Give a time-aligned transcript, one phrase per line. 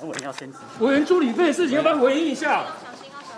[0.00, 0.58] 我要先辞。
[0.80, 2.64] 委员助理费事情要不要回应一下？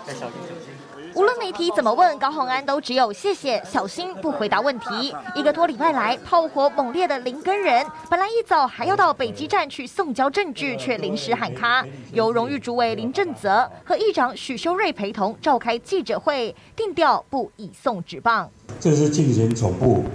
[0.05, 0.73] 再小心小心。
[1.13, 5.13] 无论媒体怎么问，高鸿安都只有谢谢、小心，不回答问题。
[5.35, 11.85] 一个多礼拜来，炮火猛烈的林根人，本来一早还要到北基站去送交证据，却临时喊卡。
[12.13, 18.49] 由荣誉主委林正泽和议长许修睿陪同召开记者会，定调不以送纸棒。
[18.79, 20.05] 这是竞选总部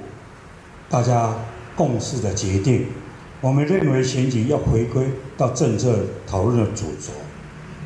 [0.89, 1.35] 大家
[1.77, 2.91] 共识的决定。
[3.47, 5.07] 我们认为选举要回归
[5.37, 7.13] 到政策讨论的主轴，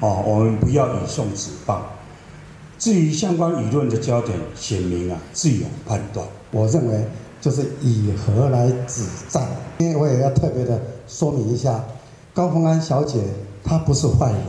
[0.00, 1.84] 哦，我们不要以送纸棒。
[2.78, 6.26] 至于相关舆论的焦点，选民啊自有判断。
[6.50, 7.04] 我认为
[7.42, 9.46] 就是以和来止战，
[9.76, 11.84] 因为我也要特别的说明一下，
[12.32, 13.18] 高凤安小姐
[13.62, 14.40] 她不是坏人，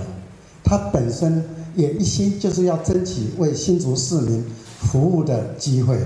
[0.63, 1.43] 她本身
[1.75, 4.45] 也一心就是要争取为新竹市民
[4.79, 5.97] 服务的机会，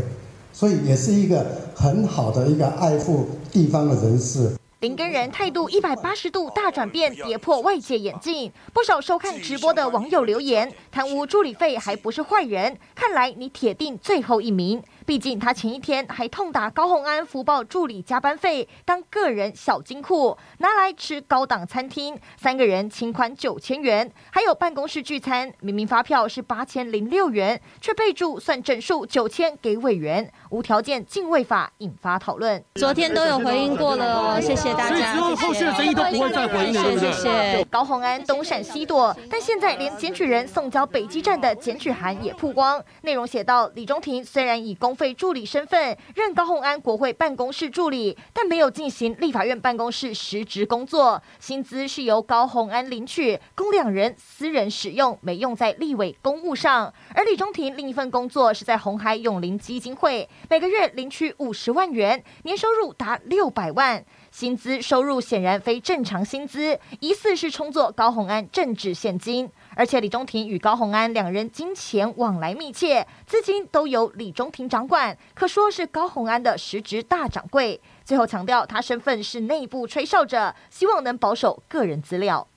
[0.51, 4.49] 所以也是一个很好的一个爱护地方的人士。
[4.85, 8.51] 林根人态度一百八十度大转变，跌破外界眼镜。
[8.71, 14.79] 不少收看直播的网友留言：贪污助理费还不是坏人，看来你铁定最后一名。
[15.05, 32.63] 毕竟他前一天还痛打高鸿安福报助理加班费当个人小金库，拿来吃高档餐厅，三个人清款九千元，还有办公室聚餐，明明发票是八千零六元，却备注算整数九千给委员，无条件敬畏法引发讨论。
[32.75, 34.95] 昨天都有回应过了哦，谢谢大家。
[34.95, 37.11] 所以之后后续的争议都不会再回应了，对不对？
[37.11, 37.63] 谢谢。
[37.65, 56.93] 高鸿安东闪西躲，但现在连检举人送交北基站的检举函也曝光，内容写到李中庭虽然以公费助理身份任高鸿安国会办公室助理，但没有进行立法院办公室实职工作，薪资是由高鸿安领取，供两人私人使用，没用在立委公务上。
[57.13, 64.05] 而李中庭另一份工作是在红海永林基金会，每个月领取五十万元，年收入达六百万。
[64.31, 69.49] 薪资收入显然非正常薪资，疑似是充作高鸿安政治现金。
[69.75, 77.79] 而且李中庭与高鸿安两人金钱往来密切，资金都由李中庭掌管，可说是高鸿安的实职大掌柜。
[78.03, 82.47] 最后强调，他身份是内部吹哨者，希望能保守个人资料。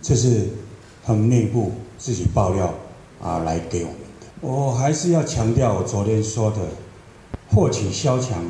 [0.00, 0.48] 这是
[1.04, 2.72] 他们内部自己爆料
[3.20, 4.26] 啊来给我们的。
[4.40, 6.58] 我还是要强调我昨天说的，
[7.48, 8.44] 获取萧强，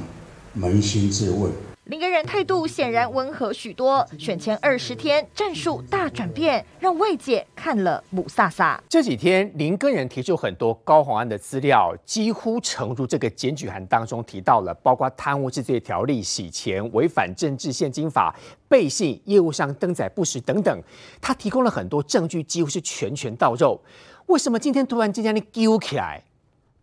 [0.58, 1.50] 扪心自问。
[1.84, 8.82] 林根人态度显然温和许多，选前二十天战术大转变，让外界看了母萨萨。
[8.88, 18.34] 这几天林根人提出很多高鸿安的资料，几乎呈入这个检举函当中提到了，包括贪污治罪条例、洗钱、违反政治现金法、
[18.66, 20.82] 背信、业务上登载不实等等。
[21.20, 23.78] 他提供了很多证据，几乎是拳拳到肉。
[24.24, 26.24] 为什么今天突然之间你揪起来？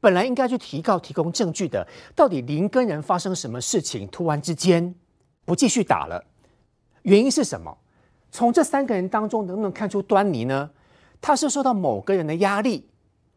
[0.01, 4.93] 本来应该去提告、提供证据的，到底林根人发生什么事情，突然之间
[5.45, 6.25] 不继续打了？
[7.03, 7.77] 原因是什么？
[8.31, 10.71] 从这三个人当中能不能看出端倪呢？
[11.21, 12.89] 他是受到某个人的压力，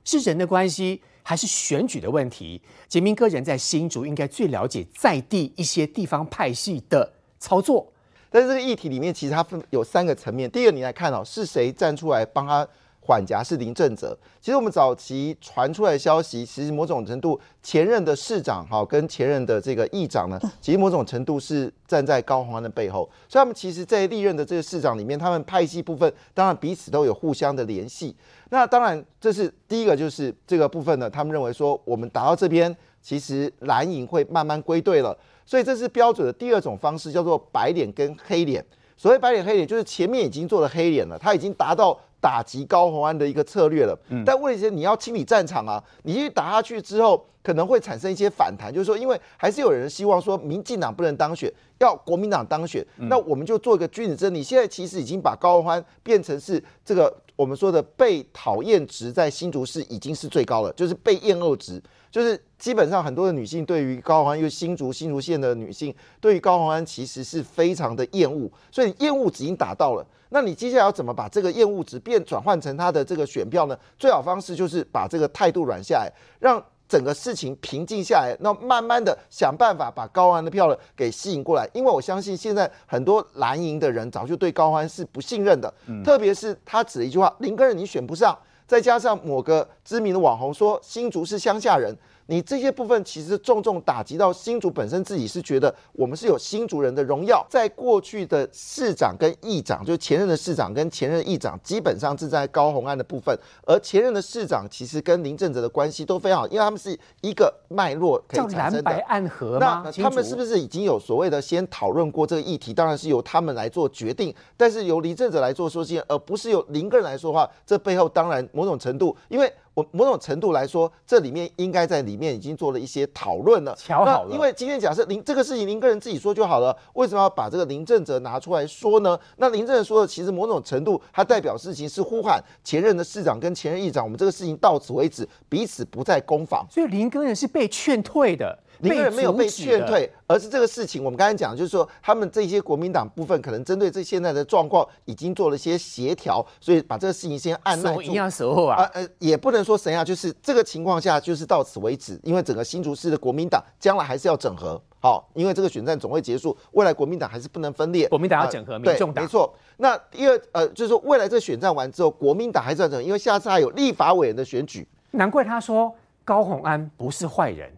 [0.05, 2.63] 是人的关系，还是选举的问题？
[2.89, 7.93] 杰明哥人在新竹，应该最了解在地一些地方派系的操作。
[8.31, 10.51] 但是这个议题里面，其实它分有三个层面。
[10.51, 12.67] 第一个，你来看哦，是谁站出来帮他？
[13.05, 14.17] 管辖是林正泽。
[14.41, 23.09] 其实我们早期传出来的消息，其实某种程度前任的市长哈跟前任的这个议长呢，其实某种程度是站在高鸿安的背后。
[23.29, 28.15] 所以他们其实，在历任的这个市长里面，他们派系部分当然彼此都有互相的联系。
[28.51, 35.17] 那当然，这是第一个，就是这个部分呢，他们认为说我们打到这边，其实蓝营会慢慢归队了。
[35.47, 38.65] 所以这是标准的第二种方式，叫做白脸跟黑脸。
[38.97, 41.99] 所谓白脸黑脸，就是前面已经做了黑脸了，他已经达到。
[42.25, 54.35] 打击高鸿安的一个策略了，但问题是你要清理战场啊，你去打下去之后，可能会产生一些反弹，就是说，因为还是有人希望说，民进党不能当选，要国民党当选，那我们就做一个君子争。
[54.35, 54.43] 你。
[54.43, 61.83] 现在其实已经把高鸿安变成是这个我们说的被讨厌值，在新竹市已经是最高了，就是被厌恶值，
[62.15, 70.07] 就是基本上很多的女性对于高鸿安，因为新竹新竹县的女性对于高鸿安其实是非常的厌恶，所以厌恶值已经达到了。
[70.29, 73.77] 那你接下来要怎么把这个厌恶值变转换成他的这个选票呢？
[73.99, 81.69] 最好方式就是把这个态度软下来，让整个事情平静下来，那慢慢的想办法把高安的票呢给吸引过来。
[81.75, 85.75] 因为我相信现在很多蓝营的人早就对高安是不信任的，
[86.05, 91.94] 特别是他指了一句话：林根人你选不上，再加上某个知名的网红说新竹是乡下人，
[92.26, 108.91] 你这些部分其实重重打击到新竹本身自己是觉得我们是有新竹人的荣耀，在过去的市长跟议长，就前任的市长跟前任议长，基本上是在高虹安的部分，而前任的市长其实跟林正哲的关系都非常好，因为他们是一个脉络可以产生的。
[108.91, 109.93] 蓝白暗合那吗？
[109.93, 110.55] 他们是不是？
[110.65, 112.73] 已经有所谓的先讨论过这个议题？
[112.73, 117.47] 当然是由他们来做决定，但是由林正哲来做说件，而不是由林个人来说话。
[117.67, 123.75] 这背后当然某种程度，因为我某种程度来说，这里面应该在里面已经做了一些讨论了。
[123.76, 129.19] 巧好了那因为今天假设林这个事情林个人自己说就好了，为什么要把这个林正哲拿出来说呢？
[129.37, 136.65] 那林正哲说的其实某种程度，他代表事情是呼喊前任的市长跟前任议长，我们这个事情到此为止，彼此不再攻防。
[136.71, 139.49] 所以林根人是被劝退的，林个人没有被。
[139.55, 148.03] 劝退，而是这个事情，我们刚才讲，就是说他们这些国民党部分可能针对这现在的状况，已经做了一些协调，所以把这个事情先按耐住。
[148.03, 154.81] 手一样时候啊啊，呃，也不能说神啊，就是这个情况下就是到此为止，因为整个新竹市的国民党将来还是要整合。
[154.99, 158.09] 好，因为这个选战总会结束，未来国民党还是不能分裂。
[158.09, 159.55] 国民党要啊整合民对众党没错。
[159.76, 164.88] 那第二，呃，就是说未来这个选战完之后，国民党还是要整合，因为下次还有立法委员的选举。
[165.12, 165.94] 难怪他说
[166.25, 167.71] 高鸿安不是坏人。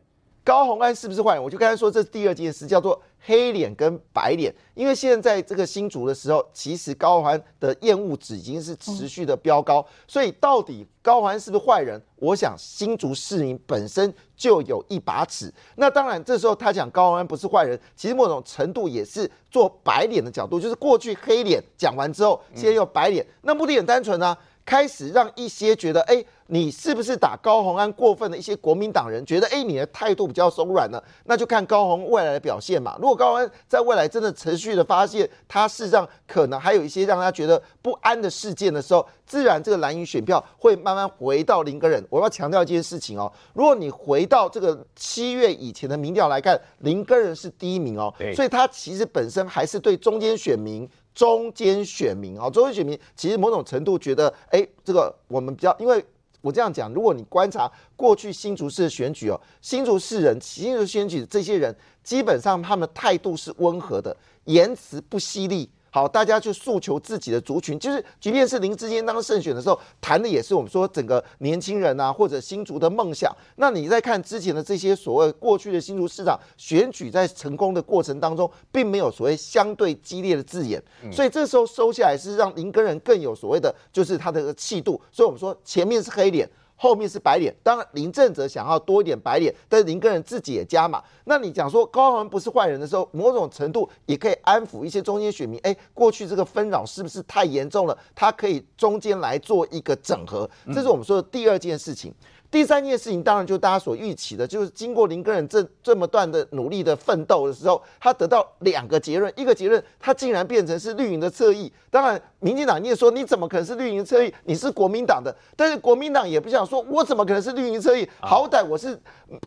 [0.46, 1.42] 高红安是不是坏人？
[1.42, 4.54] 我就刚才说，这是第二件事，叫做黑脸跟白脸。
[4.74, 12.00] 因为现在这个新竹的时候，其实高虹安的厌恶值已经是持续的飙高，所以到底高虹安是不是坏人？
[12.14, 15.52] 我想新竹市民本身就有一把尺。
[15.74, 24.38] 那当然，这时候他讲高虹安不是坏人，其实某种程度也是做白脸的角度，就是过去黑脸讲完之后，现在又白脸，那目的很单纯啊。
[24.66, 32.98] 开始让一些觉得，哎，你是不是打高虹安过分的一些国民党人觉得，哎，你的态度比较松软了，那就看高虹未来的表现嘛。
[33.00, 42.04] 如果高虹安在未来真的持续的发现，他事实上可能还有一些让他觉得不安的事件的时候，自然这个蓝营选票会慢慢回到林根人。
[42.10, 50.88] 我要强调一件事情哦，如果你回到这个七月以前的民调来看，林根人是第一名哦，所以他其实本身还是对中间选民。
[51.16, 56.04] 中间选民啊，中间选民其实某种程度觉得，哎，这个我们比较，因为
[56.42, 61.74] 我这样讲，如果你观察过去新竹市的选举哦，新竹市人、新竹选举这些人，
[62.04, 64.14] 基本上他们态度是温和的，
[64.44, 65.70] 言辞不犀利。
[65.96, 73.34] 好，大家去诉求自己的族群，就是即便是林志坚当胜选的时候，谈的也是我们说整个年轻人啊，或者新竹的梦想。
[73.54, 85.00] 那你在看之前的这些所谓过去的新竹市长选举，在成功的过程当中，并没有所谓相对激烈的字眼，所以这时候收下来是让林根人更有所谓的就是他的气度。
[85.10, 86.46] 所以我们说前面是黑脸。
[86.76, 91.02] 后面是白脸，当然林正哲想要多一点白脸，但是林根人自己也加码。
[91.24, 95.58] 那你讲说高宏不是坏人的时候，某种程度也可以安抚一些中间选民。
[95.62, 97.98] 哎，过去这个纷扰是不是太严重了？
[98.14, 102.14] 他可以中间来做一个整合，这是我们说的第二件事情。
[102.56, 111.70] 第三件事情，当然就大家所预期的，就是经过林根人这这么段的努力的奋斗的时候，他得到两个结论，一个结论，他竟然变成是绿营的侧翼。
[111.90, 114.32] 当然，民进党你也说，你怎么可能是绿营侧翼？
[114.44, 118.08] 你是国民党的，但是国民党也不想说，我怎么可能是绿营侧翼？
[118.22, 118.98] 好歹我是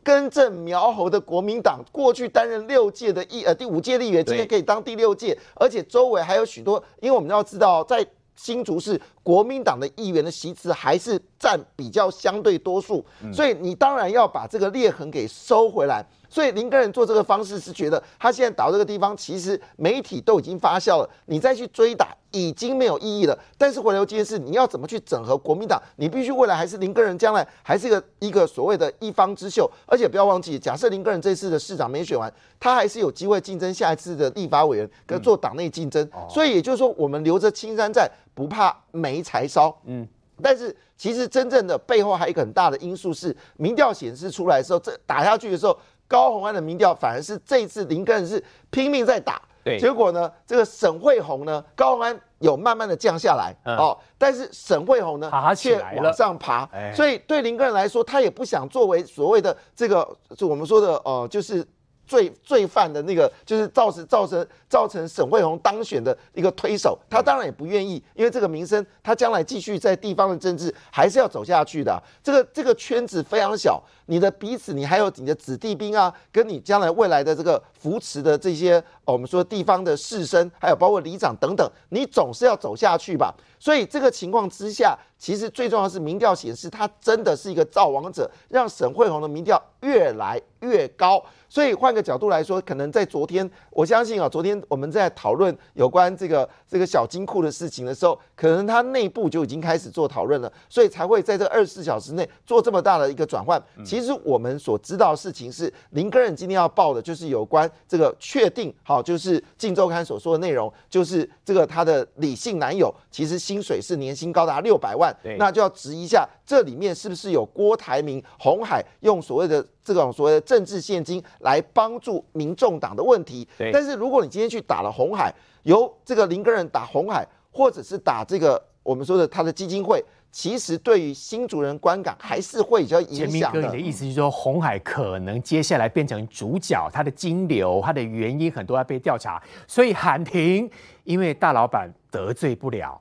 [0.04, 8.06] 根正苗红的国民党，过去担任六届的议呃第五届立委，今天可以当第六届，而且周围还有许多，因为我们要知道在。
[8.42, 13.03] 新竹市国民党的议员的席次还是占比较相对多数，
[13.33, 16.06] 所以你当然要把这个裂痕给收回来。
[16.31, 23.36] 所以林根人做这个方式是觉得他现在打到这个地方，其实媒体都已经发酵了，你再去追打已经没有意义了。
[23.57, 25.81] 但是回头这件事，你要怎么去整合国民党？
[25.95, 36.07] 你必须未来还是林根人将来还是一个一个所谓的一方之秀，而且不要忘记，假设林根人这次的市长没选完，他还是有机会竞争下一次的立法委员，跟做党内竞争。
[36.30, 39.75] 所以也就是说，我们留着青山在，不怕没柴烧。
[39.86, 40.07] 嗯。
[40.41, 45.77] 但是其实真正的背后还有一个很大的因素是，民调显示出来的时候，这打下去的时候，
[46.08, 49.79] 高虹安的民调反而是这一次林根是拼命在打，对。
[49.79, 56.93] 结果呢，这个沈惠红呢，高虹安有慢慢的降下来、嗯哦，但是沈惠红呢爬起却来往上爬，哎。
[56.93, 61.65] 所以对林根来说，他也不想作为所谓的这个，就我们说的呃，就是。
[62.10, 83.34] 罪罪犯的那个，就是造成造成造成沈惠红当选的一个推手，他当然也不愿意，因为这个名声，他将来继续在地方的政治还是要走下去的啊、这个这个圈子非常小，你的彼此，你还有你的子弟兵啊，跟你将来未来的这个扶持的这些我们说地方的士绅，还有包括里长等等，你总是要走下去吧。
[83.60, 91.22] 所以这个情况之下，其实最重要的是民调显示，他真的是一个造王者，让沈惠宏的民调越来越高。
[91.50, 103.62] 所以换个角度来说，可能在昨天，我相信啊，昨天我们在讨论有关这个这个小金库的事情的时候，可能他内部就已经开始做讨论了，所以才会在这二十四小时内做这么大的一个转换。
[103.84, 119.65] 其实我们所知道的事情是，林根人今天要报的就是有关这个确定，好，就是《镜周刊》所说的内容，就是这个她的李姓男友其实薪水是年薪高达六百万，那就要质疑一下，这里面是不是有郭台铭、红海用所谓的。
[119.82, 133.62] 这种所谓的政治现金来帮助民众党的问题，但是如果你今天去打了红海，由这个林根人打红海，或者是打这个我们说的他的基金会，其实对于新主人观感还是会比较影响的。
[133.62, 140.69] 你的意思是说，红海可能接下来变成主角，它的金流、它的原因很多要被调查，所以喊停，
[141.03, 143.00] 因为大老板得罪不了。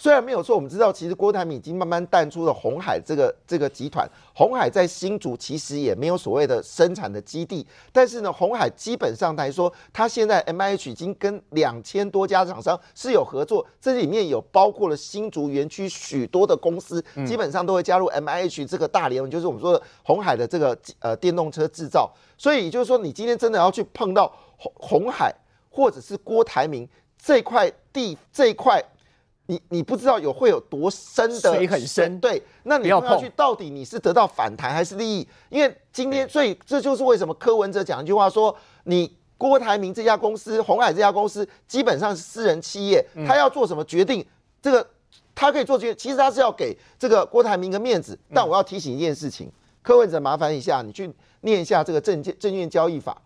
[0.00, 4.08] 虽然没有错，我们知道其实郭台铭已经慢慢淡出了红海这个这个集团。
[4.32, 22.08] 红海在新竹其实也没有所谓的生产的基地，但是呢，红海基本上来说，它现在 M I H 已经跟两千多家厂商是有合作，这里面有包括了新竹园区许多的公司，基本上都会加入 M I H 这个大联盟，就是我们说的红海的这个呃电动车制造。
[22.36, 25.34] 所以也就是说，你今天真的要去碰到红红海
[25.68, 26.88] 或者是郭台铭
[27.20, 28.80] 这块地这一块。
[29.50, 35.26] 你你不知道有会有多深的水很深，对，那你要去到底你是得到反弹还是利益？
[35.48, 44.22] 因为今天，所以这就是为什么柯文哲讲一句话说，你郭台铭这家公司、红海这家公司基本上是私人企业，他要做什么决定，
[44.60, 44.86] 这个
[45.34, 48.18] 他可以做决定，其实他是要给这个郭台铭一个面子。
[48.34, 49.50] 但我要提醒一件事情，
[49.80, 53.16] 柯文哲麻烦一下，你去念一下这个证券证券交易法。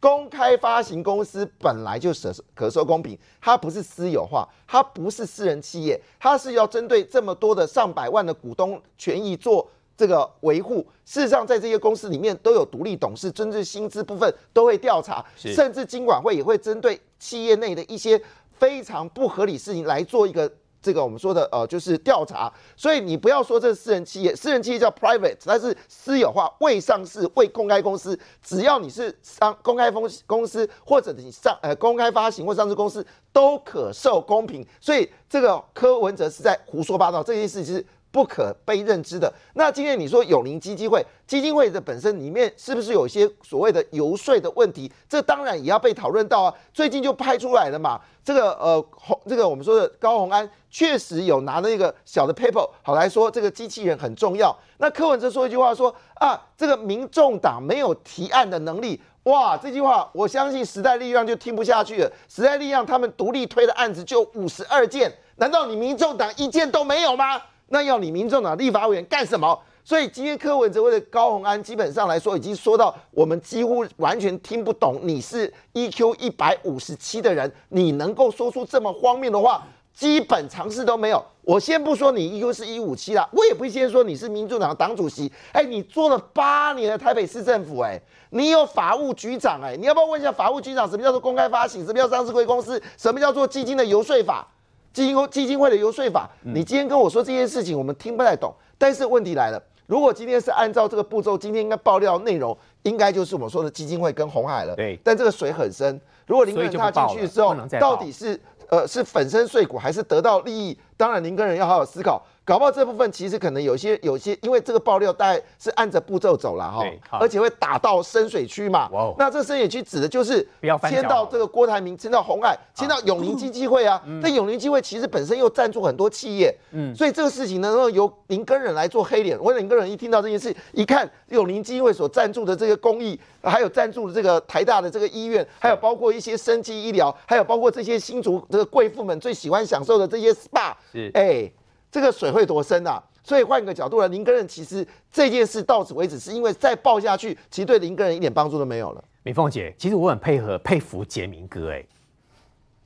[0.00, 10.86] 公开发行公司本来就可可受公平，它不是私有化，它不是私人企业，它是要针对这么多的上百万的股东权益做这个维护。
[11.04, 18.20] 事实上，在这些公司里面都有独立董事，甚至薪资部分都会调查，甚至金管会也会针对企业内的一些
[18.52, 20.50] 非常不合理事情来做一个。
[20.80, 34.66] 这个我们说的呃，就是调查，所以你不要说这是私人企业，私人企业叫 private，它是私有化、未上市、未公开公司，只要你是上公开公公司或者你上呃公开发行或上市公司，都可受公平。
[34.80, 37.84] 所以这个柯文哲是在胡说八道，这件事情是。
[38.18, 39.32] 不可被认知的。
[39.54, 44.90] 那今天你说永宁基金会，基金会的本身里面是不是有一些所谓的游说的问题？
[45.08, 46.52] 这当然也要被讨论到啊。
[46.74, 48.00] 最近就拍出来了嘛。
[48.24, 54.52] 这个呃红，这个我们说的高红安确实有拿那个小的 paper 好来说，这个机器人很重要。
[54.78, 59.00] 那柯文哲说一句话说啊，这个民众党没有提案的能力。
[59.22, 62.10] 哇，这句话我相信时代力量就听不下去了。
[62.28, 67.40] 时代力量他们独立推的案子就五十二件，难道你民众党一件都没有吗？
[67.68, 69.58] 那要你民众党立法委员干什么？
[69.84, 75.00] 所以今天柯文哲为了高鸿安，基本上来说已经说到我们几乎完全听不懂。
[75.02, 81.24] 你是 EQ 一百五十七的人，你能够说出这么荒谬的话，基本常识都没有。
[81.40, 85.32] 我先不说你 EQ 是一五七了，我也不先说你是民主党党主席。
[85.52, 87.98] 哎，你做了八年的台北市政府，哎，
[88.28, 94.46] 你有法务局长，哎，你要不要问一下法务局长什么叫做公开发行，什么叫上市贵公司，什么叫做基金的游说法？
[94.92, 98.52] 基金基金会的游说法，你今天跟我说这件事情，我们听不太懂。
[98.76, 104.74] 但是问题来了，如果今天是按照这个步骤，今天应该爆料内容，应该就是我们说的基金会跟红海了。
[104.74, 110.78] 对，但这个水很深，如果林根人踏进去之后，到底是呃是粉身碎骨，还是得到利益？
[110.96, 112.24] 当然，林根人要好好思考。
[112.48, 116.82] 搞不好这部分其实可能有些有些，因为这个爆料大概是按着步骤走了哈，
[117.20, 118.88] 而且会打到深水区嘛。
[119.18, 120.48] 那这深水区指的就是
[120.88, 124.02] 签到这个郭台铭，签到红海，签到永宁基金会啊。
[124.22, 129.38] 那永宁基金会其实本身又赞助很多企业，嗯，所以这个事情呢，由林根人来做黑脸。
[129.38, 141.52] 我林根人一听到这件事，一看永宁基金会所赞助的这个公益，还有赞助的这个台大的这个医院，还有包括一些生技医疗，还有包括这些新竹这个贵妇们最喜欢享受的这些 SPA，是哎。
[141.90, 143.02] 这个水会多深啊？
[143.24, 149.04] 所以换个角度来，林根人其实这件事到此为止，是因为再爆下去，其实对林根人一点帮助都没有了。
[149.22, 151.84] 美凤姐，其实我很配合佩服杰明哥，哎，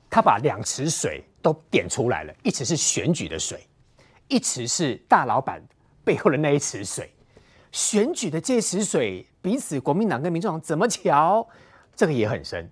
[0.09, 3.65] 他把两池水都点出来了，一池是选举的水，
[4.27, 5.63] 一池是大老板
[6.03, 7.09] 背后的那一池水。
[7.71, 11.47] 选举的这池水，彼此国民党跟民众党怎么瞧？
[11.95, 12.69] 这个也很深，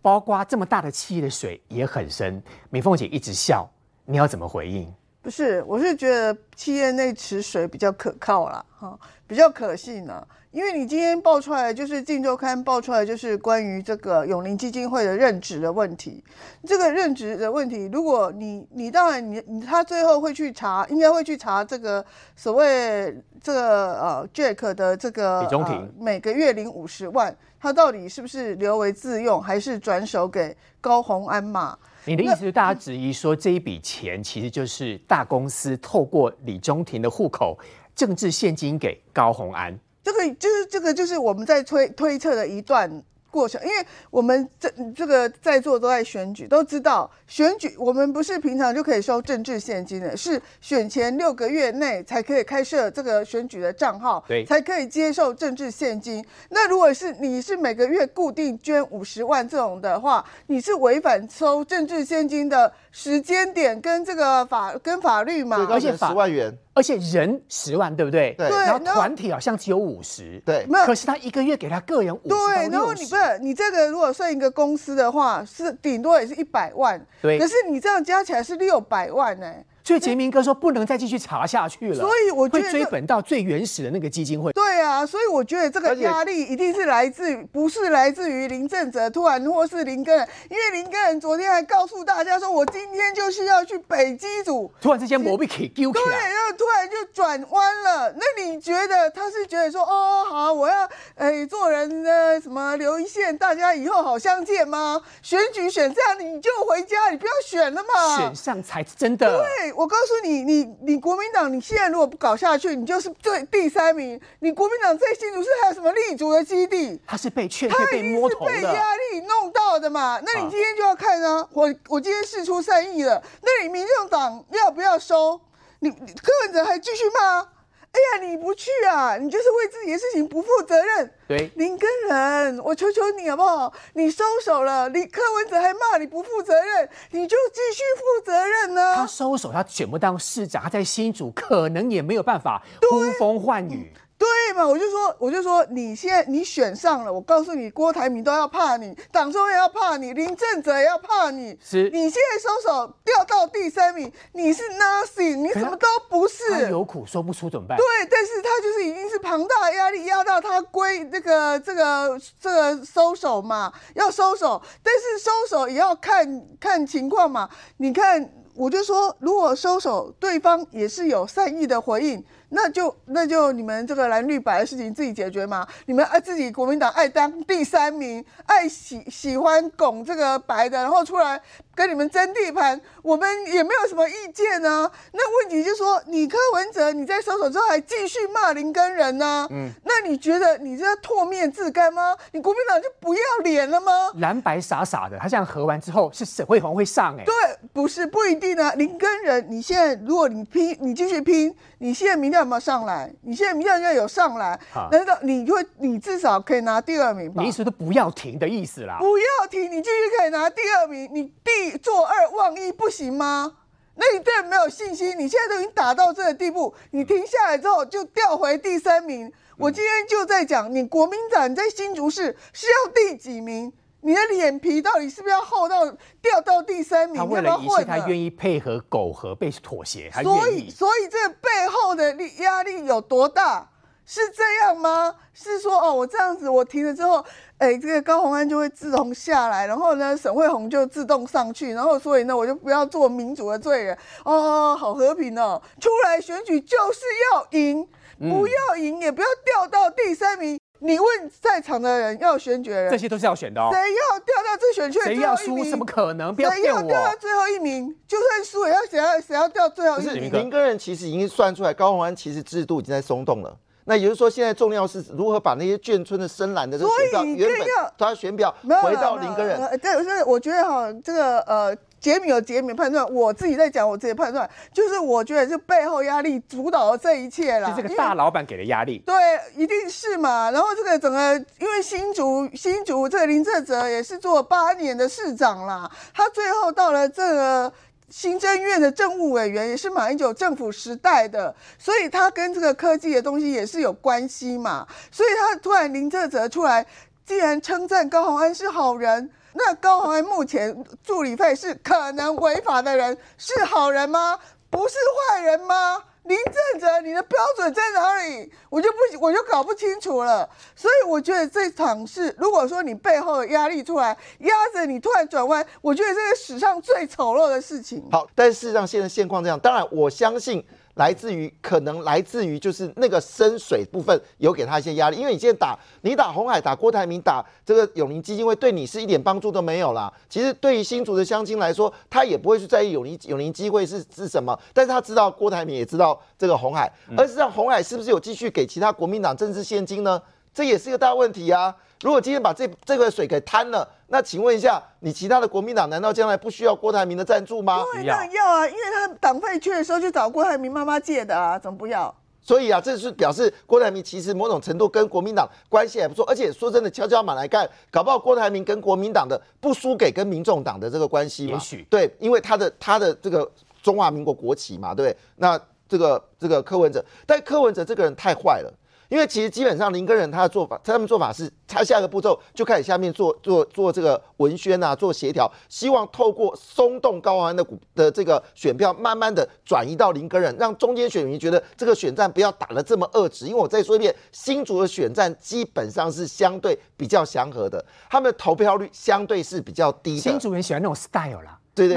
[0.00, 2.42] 包括这么大的企业的水也很深。
[2.70, 3.68] 美凤姐一直笑。
[4.06, 4.92] 你要怎么回应？
[5.24, 10.22] 不是，我是觉得企业内持水比较可靠啦，哈，比较可信啊。
[10.50, 16.22] 因为你今天爆出来，就是《镜周刊》爆出来，就是关于这个永林基金会的任职的问题。
[16.66, 22.04] 这个任职的问题，如果你你当然你你他最后会去查，应该会去查这个
[22.36, 31.78] 所谓这个呃 Jack 的这个李中庭每个月领五十万，他到底是不是留为自用，还是转手给高鸿安嘛？
[32.06, 37.58] 你的意思是，大家质疑说这一笔钱其实就是大公司透过李中庭的户口
[37.94, 39.78] 政治现金给高红安。
[40.02, 43.02] 这个就是这个就是我们在推推测的一段
[43.34, 56.24] 过程，因为我们这这个在座都在选举，都知道选举我们不是平常就可以收政治现金的，是选前六个月内才可以开设这个选举的账号，对才可以接受政治现金。
[56.50, 65.66] 那如果是你是每个月固定捐五十万这种的话，你是违反收政治现金的时间点跟这个法跟法律嘛？
[65.68, 68.32] 而且十万元，而且人十万，对不对？
[68.38, 70.64] 对然后团体好像只有五十，对。
[70.68, 77.36] 没有可是他一个月给他个人五十到对，然后你不，是你这个如果算一个公司的话，是顶多也是一百万，对。
[77.36, 79.52] 可是你这样加起来是六百万呢、
[79.84, 84.50] 所以杰明哥说不能再继续查下去了，所以我觉会追本到最原始的那个基金会。
[84.52, 94.72] 对啊，所以我觉得这个压力一定是来自于，不是来自于林正哲突然或是林根人，因为林根人昨天还告诉大家说，我今天就是要去北基组。
[94.80, 96.73] 突然之间我被给丢起对，来，然后突然就
[97.14, 98.12] 转弯了。
[98.16, 105.00] 那你觉得他是觉得说，哦，好，我要，哎，做人的什么留一线，大家以后好相见吗？
[105.22, 108.18] 选举选这样，你就回家，你不要选了嘛。
[108.18, 109.26] 选上才是真的。
[109.28, 114.20] 对，我告诉你，你你国民党，你现在如果不搞下去，你就是最第三名。
[114.40, 117.00] 你国民党在新竹市还有什么立足的基地？
[117.06, 118.52] 他是被劝他退、被一定是摸头的。
[118.52, 120.20] 被压力弄到的嘛。
[120.24, 125.40] 那啊你今天就要看啊，我我今天事出善意了，那你民众党要不要收？
[125.84, 127.40] 你你柯文哲还继续骂？
[127.40, 131.12] 哎呀，你不去啊，你就是为自己的事情不负责任。
[131.28, 133.72] 对，林根人，我求求你好不好？
[133.92, 143.92] 你收手了，你柯文哲还骂你不负责任，你就继续负责任呢、他收手，他选不当市长，他在新竹可能也没有办法呼风唤雨。
[144.24, 144.66] 对嘛？
[144.66, 151.58] 我就说，我就说，你现在你选上了，我告诉你，郭台铭都要怕你，党中央要怕你，林正哲也要怕你。
[151.62, 156.42] 是你现在收手掉到第三名，你是 nothing，你什么都不是。
[156.50, 157.76] 他有苦说不出怎么办？
[157.76, 167.46] 对，但是他就是已经是庞大的压力压到他归这个这个这个收手嘛，要收手，但是收手也要看看情况嘛。
[167.76, 175.66] 你看，我就说，如果收手，对方也是有善意的回应，那就那就你们这个蓝绿白的事情自己解决嘛。
[175.86, 181.40] 你们爱自己国民党爱当第三名，爱喜喜欢拱这个白的，然后出来
[181.74, 192.14] 跟你们争地盘，我们也没有什么意见呢、那问题就是说，你柯文哲你在收手之后还继续骂林根人呢、嗯，那你觉得你这唾面自干吗？
[192.32, 193.92] 你国民党就不要脸了吗？
[194.18, 197.34] 蓝白傻傻的，他这样合完之后是沈惠宏会上哎、对，
[197.72, 198.72] 不是不一定啊。
[198.74, 203.10] 林根人，你现在如果你拼，你继续拼，你现在民调有没有上来？
[203.22, 207.52] 你现在民调应该有上来啊，难道你会你至少可以拿第二名吧你意？
[207.52, 208.98] 思都不要停的意思啦。
[209.00, 213.56] 不要停，你继续可以拿第二名，你第做二忘一不行吗？
[213.96, 219.32] 那你对人没有信心，你现在都已经打到这个地步，你停下来之后就掉回第三名。
[219.56, 223.72] 我今天就在讲，你国民党你在新竹市是要第几名？
[224.04, 225.90] 你的脸皮到底是不是要厚到
[226.20, 227.16] 掉到第三名？
[227.16, 230.46] 他为要不要了一切，混了他愿意配合苟合，被妥协，他所。
[230.48, 233.70] 以，所以这背后的力压力有多大？
[234.06, 235.14] 是这样吗？
[235.32, 237.24] 是说哦，我这样子我停了之后，
[237.56, 247.00] 哎，这个高虹安就会自动下来，然后呢，沈惠红就自动上去，然后所以呢，我就不要做民主的罪人哦，好和平哦，出来选举就是
[247.32, 247.88] 要赢，
[248.20, 250.60] 嗯不要赢也不要掉到第三名。
[250.84, 251.08] 你问
[251.40, 253.78] 在场的人要选举的人，这些都是要选的哦谁。
[253.80, 255.46] 要掉到这选区的谁要输？
[255.46, 256.34] 最后一名怎么可能？
[256.34, 257.16] 不要谁骗我要掉到！
[257.16, 257.96] 最后一名？
[258.06, 260.30] 就算输也要谁要谁要掉最后不是一名？
[260.30, 263.56] 林根人其实已经算出来，高鸿安其实制度已经在松动了。
[263.86, 269.58] 那也就是说，现在重要是如何把那些眷村的深蓝的这个所以选票，原本他选表没有回到林根人。
[269.58, 277.70] 呃对，是我觉得哈，这个呃，杰米有杰米的判断，我自己在讲我自己的判断，就是我觉得是背后压力主导了这一切啦。
[277.74, 279.02] 是这个大老板给的压力。
[279.06, 279.14] 对，
[279.56, 280.50] 一定是嘛。
[280.50, 287.72] 然后这个整个，因为新竹新竹这个林正哲也是做八年的市长啦，他最后到了这个。
[288.10, 294.86] 行政院的政务委员也是马英九政府时代的，所以他跟这个科技的东西也是有关系嘛。
[295.10, 296.86] 所以他突然林正哲出来，
[297.26, 304.38] 竟然称赞高鸿安是好人，那高虹安目前助理费是可能违法的人，是好人吗？
[304.68, 304.94] 不是
[305.30, 306.02] 坏人吗？
[306.24, 308.50] 林正哲，你的标准在哪里？
[308.70, 310.48] 我就不，我就搞不清楚了。
[310.74, 318.02] 所以我觉得这场事，如果说你背后的压力出来压着你突然转弯，我觉得这是史上最丑陋的事情。
[318.10, 320.66] 好，但事实上现在现况这样，当然我相信。
[320.94, 330.12] 来自于可能来自于就是那个深水部分有给他一些压力，因为你现在打你打红海打郭台铭打这个永宁基金会对你是一点帮助都没有啦。
[330.28, 340.20] 其实对于新竹的乡亲来说，他也不会去在意永宁永宁基会是是什么，但是他知道郭台铭也知道这个红海，而是让红海是不是有继续给其他国民党政治现金呢？
[340.54, 341.74] 这也是一个大问题啊！
[342.04, 347.82] 如果今天把这这个水给贪了，那请问一下，你其他的国民党难道将来不需要郭台铭的赞助吗？
[347.94, 348.14] 对，要
[348.46, 352.14] 啊，因为他党费缺的时候就找郭台铭妈妈借的啊，怎么不要？
[352.42, 361.54] 所以啊，这是表示郭台铭其实某种程度跟国民党关系还不错，而且说真的，悄悄马来干，搞不好郭台铭跟国民党的不输给跟民众党的这个关系嘛？
[361.54, 363.50] 也许对，因为他的他的这个
[363.82, 368.70] 中华民国国旗嘛，对，那这个这个柯文哲，但柯文哲这个人太坏了。
[369.08, 383.46] 因为其实基本上林根人他的做法，他们做法是，他下一个步骤就开始下面做做做这个文宣啊，做协调，希望透过松动高安的股的这个选票，慢慢的转移到林根人，让中间选民觉得这个选战不要打得这么恶质。
[383.46, 390.20] 因为我再说一遍，新竹的选战基本上是相对比较祥和的，他们的投票率相对是比较低的。
[390.20, 391.58] 新竹人喜欢那种 style 啦。
[391.74, 391.96] 对对，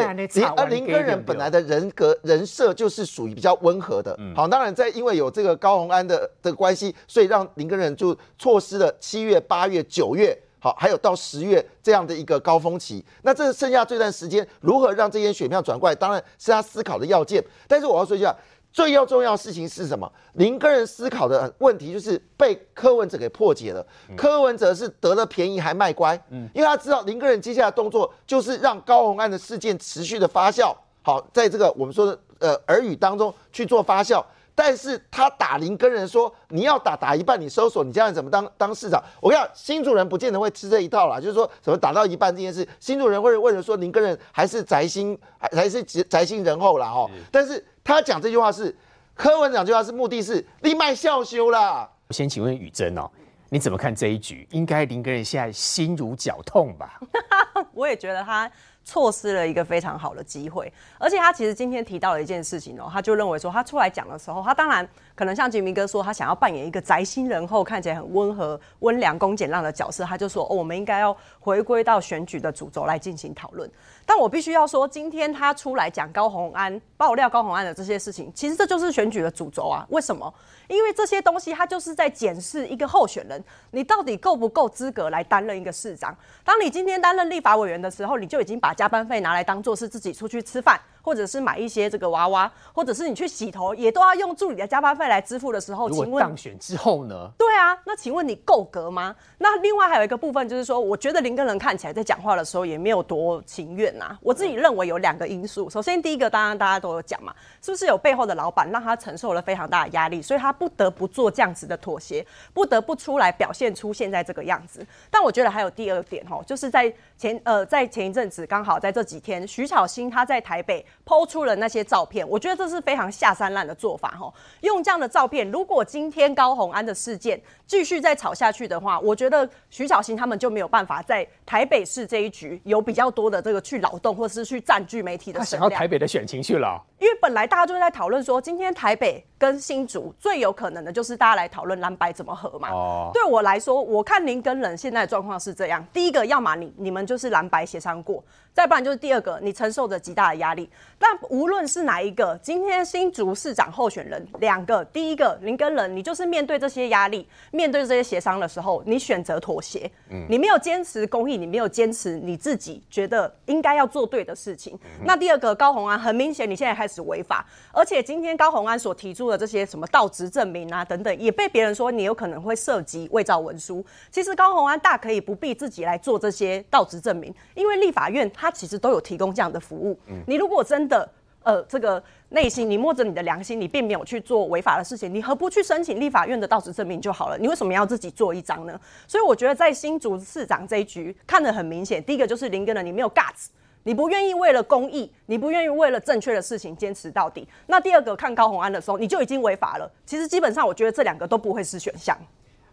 [0.56, 4.18] 而林根人本来的人格人设就是属于比较温和的。
[4.36, 13.06] 好，当然在因为有这个高宏安的的关系，所以让林根人就错失了七月、八月、九月，好，还有到十月这样的一个高峰期。
[13.22, 17.44] 那这剩下这段时间，如何让这些选票转过来，当然是他思考的要件。
[17.68, 18.36] 但是我要说一下。
[18.78, 20.08] 最要重要的事情是什么？
[20.34, 23.84] 林根人思考的问题就是被柯文哲给破解了。
[24.16, 34.24] 柯文哲是得了便宜还卖乖，嗯，因为他知道林根人接下来动作就是让高红案的事件持续的发酵，好，在这个我们说的呃耳语当中去做发酵。
[34.54, 39.04] 但是他打林根人说你要打打一半你搜索，你这样怎么当当市长？
[39.20, 46.88] 我跟你讲，新主人不见得会吃这一套啦，就是说什么打到一半这件事，新主人会为了说林根人还是宅心还还是宅心仁厚啦。
[46.88, 47.66] 哦，但是。
[47.88, 48.76] 他讲这句话是
[49.16, 51.90] 柯文讲这句话是目的是立卖笑羞啦。
[52.10, 53.10] 我先请问宇珍哦，
[53.50, 54.48] 你怎么看这一局？
[54.52, 57.00] 应该林根人现在心如绞痛吧？
[57.74, 58.52] 我也觉得他。
[58.90, 73.68] 错失了一个非常好的机会，而且他其实今天提到了一件事情哦，他就认为说他出来讲的时候，他当然可能像吉明哥说，他想要扮演一个宅心仁厚、看起来很温和、温良恭俭让的角色，他就说哦，我们应该要回归到选举的主轴来进行讨论。
[74.06, 79.84] 但我必须要说，今天他出来讲高红安爆料高红安的这些事情，其实这就是选举的主轴啊。
[79.90, 80.32] 为什么？
[80.68, 86.16] 因为这些东西，他就是在检视一个候选人，你到底够不够资格来担任一个市长。
[86.44, 90.80] 当你今天担任立法委员的时候，你就已经把加班费拿来当做是自己出去吃饭。
[91.08, 97.32] 或者是买一些这个娃娃，或者是你去洗头，也都要用助理的加班费来支付的时候，请问当选之后呢？
[97.38, 99.16] 对啊，那请问你够格吗？
[99.38, 104.18] 那另外还有一个部分就是说，我觉得林根人看起来在讲话的时候也没有多情愿呐。
[104.22, 114.86] 我自己认为有两个因素，首先第一个当然大家都有讲嘛，是不是有背后的老板让他承受了非常大的压力，所以他不得不做这样子的妥协，不得不出来表现出现在这个样子。
[115.10, 120.86] 但我觉得还有第二点哦，就是在前呃在前一阵子刚好在这几天，徐巧芯他在台北。
[121.06, 124.32] 抛出了那些照片，我觉得这是非常下三滥的做法哈。
[124.62, 135.40] 用这样的照片，如果今天高红安的事件继续再吵下去的话，我觉得徐小新他们就没有办法在台北市这一局有比较多的这个去劳动，或者是去占据媒体的。
[135.40, 142.70] 他想要台北的选情去了，因为本来大家就在讨论说，今天台北跟新竹最有可能的就是大家来讨论蓝白怎么合嘛。
[142.72, 143.12] 哦。
[143.14, 148.22] 对我来说，我看您跟人现在的状况是这样：第一个，要么你你们就是蓝白协商过。
[148.54, 150.68] 再不然就是第二个，你承受着极大的压力。
[151.00, 164.78] 但无论是哪一个，今天新竹市长候选人两个，第一个林根人，你就是面对这些压力，面对这些协商的时候，你选择妥协，嗯，你没有坚持公益，你没有坚持你自己觉得应该要做对的事情。
[165.06, 173.86] 那第二个高红安，很明显你现在开始违法，而且今天高红安所提出的这些什么道职证明啊等等，也被别人说你有可能会涉及伪造文书。
[174.12, 178.52] 其实高红安大可以不必自己来做这些道职证明，因为立法院他。
[178.58, 180.00] 其实都有提供这样的服务。
[180.08, 181.10] 嗯你如果真的
[181.44, 187.38] 呃，这个内心你摸着你的良心，你并没有去做违法的事情，你何不去申请立法院的到职证明就好了？
[187.38, 188.78] 你为什么要自己做一张呢？
[189.08, 193.48] 所以我觉得在新竹市长这一局看得很明显，第一个就是林根的你没有 guts，
[193.84, 197.48] 你不愿意为了公益，你不愿意为了正确的事情坚持到底。
[197.68, 199.90] 那第二个看高红安的时候，你就已经违法了。
[200.06, 202.18] 其实基本上我觉得这两个都不会是选项。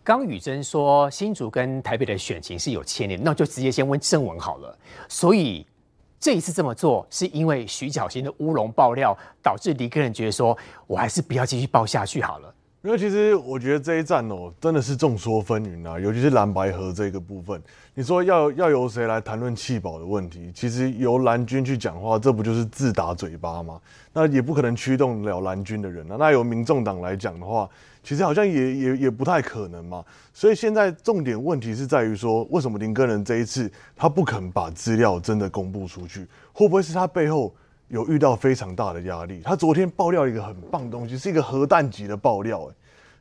[0.03, 4.77] 刚宇珍说新竹跟台北的选情是有牵连，那就直接先问正文好了。
[5.09, 5.65] 所以
[6.25, 10.57] 这一次这么做，是因为徐小新的乌龙爆料，导致李根人觉得说，
[10.87, 12.51] 我还是不要继续爆下去好了。
[12.81, 17.63] 因为其实我觉得这一战哦，真的是众说纷纭啊，尤其是蓝白河这个部分。
[17.93, 20.51] 你说要要由谁来谈论弃保的问题？
[20.55, 23.79] 其实由蓝军去讲话，这不就是自打嘴巴吗？
[24.15, 26.17] 那也不可能驱动了蓝军的人啊。
[26.19, 27.69] 那由民众党来讲的话，
[28.05, 30.05] 其实好像也也也不太可能嘛。
[30.33, 36.29] 所以现在重点问题是在于说，为什么林根人这一次他不肯把资料真的公布出去？
[36.53, 37.53] 会不会是他背后
[37.89, 39.41] 有遇到非常大的压力？
[39.43, 42.69] 他昨天爆料一个很棒的东西，是一个核弹级的爆料。
[42.71, 42.75] 哎，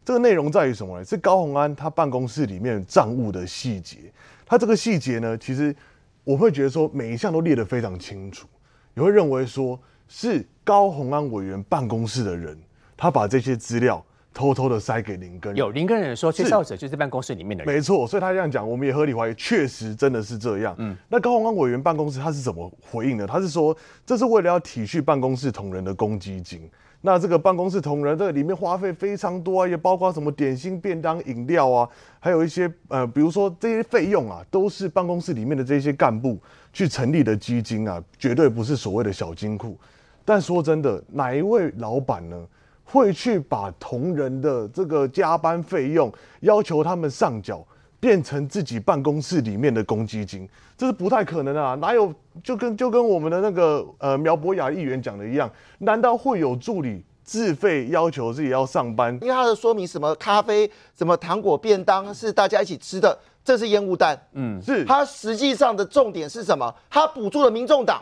[0.03, 1.05] 这个内容在于什么呢？
[1.05, 3.97] 是高鸿安他办公室里面账务的细节。
[4.45, 5.75] 他这个细节呢，其实
[6.23, 8.47] 我会觉得说每一项都列得非常清楚，
[8.95, 12.57] 也会认为说是高鸿安委员办公室的人，
[12.95, 15.55] 他把这些资料偷偷的塞给林根。
[15.55, 17.73] 有林根人说，介绍者就是办公室里面的人。
[17.73, 20.75] 没错，所以他这样讲，我们也合理怀疑，确实真的是这样。
[20.79, 23.27] 嗯，那高鸿安委员办公室他是怎么回应的？
[23.27, 26.69] 他是说，这是为了要体恤办公室同仁的公积金。
[27.05, 36.39] 那这个办公室同仁，这里面花费非常多啊，也包括什么点心、便当、饮料啊，还有一些呃，比如说这些费用啊，都是办公室里面的这些干部
[36.71, 39.77] 去成立的基金啊，绝对不是所谓的小金库。
[40.23, 42.47] 但说真的，哪一位老板呢，
[42.83, 47.65] 会去把同仁的这个加班费用要求他们上缴？
[47.99, 51.73] 变成自己办公室里面的公积金，这是不太可能啊！
[51.75, 59.17] 哪有就跟就跟我们的那个呃苗博雅议员讲的一样，难道会有助理自费要求自己要上班？
[59.21, 64.21] 因为他的说明什么咖啡、什么糖果便当是大家一起吃的，这是烟雾弹。
[64.33, 64.83] 嗯，是。
[64.83, 66.75] 他实际上的重点是什么？
[66.89, 68.01] 他补助了民众党。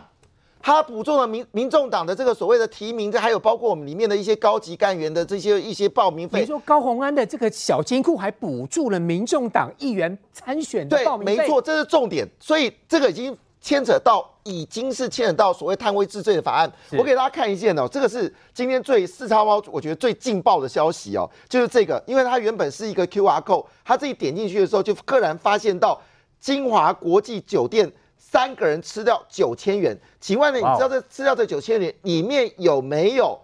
[0.62, 6.42] 他补助了民民众党的这个所谓的提名，这还有包括我们里面的一些高级干员的这些一些报名费。
[6.42, 11.38] 你说高鸿安的这个小金库还补助了民众党议员参选的报名费？
[11.38, 12.28] 没错，这是重点。
[12.40, 16.72] 所以这个已经牵扯到，已经是牵扯到所谓贪污治罪的法案。
[16.92, 26.00] 我给大家看一件哦，这个是今天最四叉猫，我觉得最劲爆的消息哦，就是这个，因为它原本是一个 Q R code，他自己点进去的时候，就赫然发现到
[26.40, 27.92] 金华国际酒店。
[28.32, 30.60] 三个人吃掉九千元，请问呢？
[30.60, 33.38] 你知道这吃掉这九千元里面有没有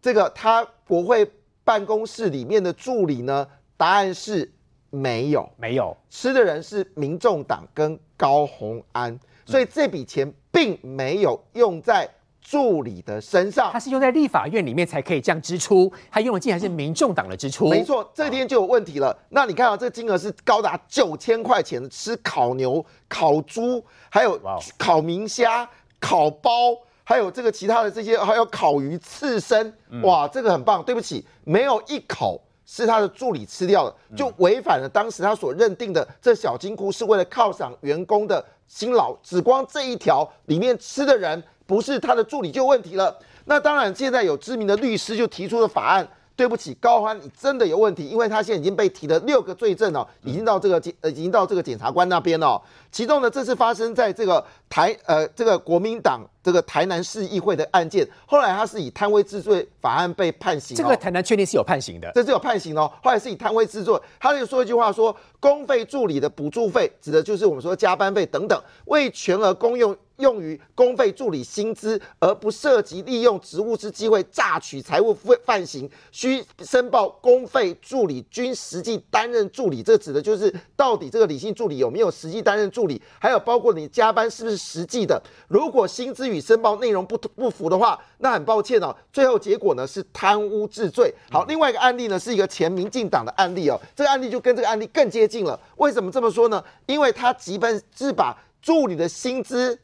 [0.00, 1.30] 这个他国会
[1.62, 3.46] 办公室里面的助理呢？
[3.76, 4.50] 答案是
[4.88, 12.08] 没有，没有吃的人是民众党跟高鸿安，所以这笔钱并没有用在。
[12.40, 17.68] 助理的身上，他是用在立法院里面才可以这样支出，他用的竟然是民众党的支出。
[17.68, 19.16] 没错，这天就有问题了。
[19.28, 24.40] 那你看啊，这个金额是高达九千块钱，吃烤牛、烤猪，还有
[24.78, 25.68] 烤明虾、
[26.00, 29.72] 烤包，还有这个其他的这些，还有烤鱼刺身。
[30.02, 30.82] 哇，这个很棒。
[30.82, 39.14] 对不起，没有一口是他的助理吃掉的，就违反了当时他所认定的这小金库是为了犒赏员工的辛劳。
[39.22, 41.40] 只光这一条里面吃的人。
[41.70, 43.16] 不是他的助理就问题了。
[43.44, 46.06] 那当然，现在有知名的律师就提出了法案。
[46.34, 52.60] 对不起，高欢，你真的有问题，因为他现在已经被提了六个罪证了，已经到这个检呃，已经到这个检察官那边了。
[52.90, 60.76] 其中呢，这次发生在这个台呃这个国民党这个台南市议会的案件，后来他是以贪污治罪法案被判刑。
[60.76, 62.90] 这个台南确定是有判刑的，这是有判刑哦。
[63.02, 69.96] 后来是以贪污治罪，他就说一句话说，公费助理的补助费，指的就是我们说加班费等等，为全额公用。
[70.20, 79.82] 用于公费助理薪资，而不涉及利用职务之机会榨取财物犯犯行，需申报公费助理均实际担任助理。
[79.82, 85.18] 这指的就是到底这个理性助理有没有实际担任助理，还有包括你加班是不是实际的。
[85.48, 91.12] 如果薪资与申报内容不不符的话，那很抱歉哦，最后结果呢是贪污治罪。
[91.30, 95.58] 好，另外一个案例呢是一个前民进党的案例哦，这个案例就跟这个案例更接近了。
[95.76, 96.62] 为什么这么说呢？
[96.86, 99.78] 因为他基本是把助理的薪资。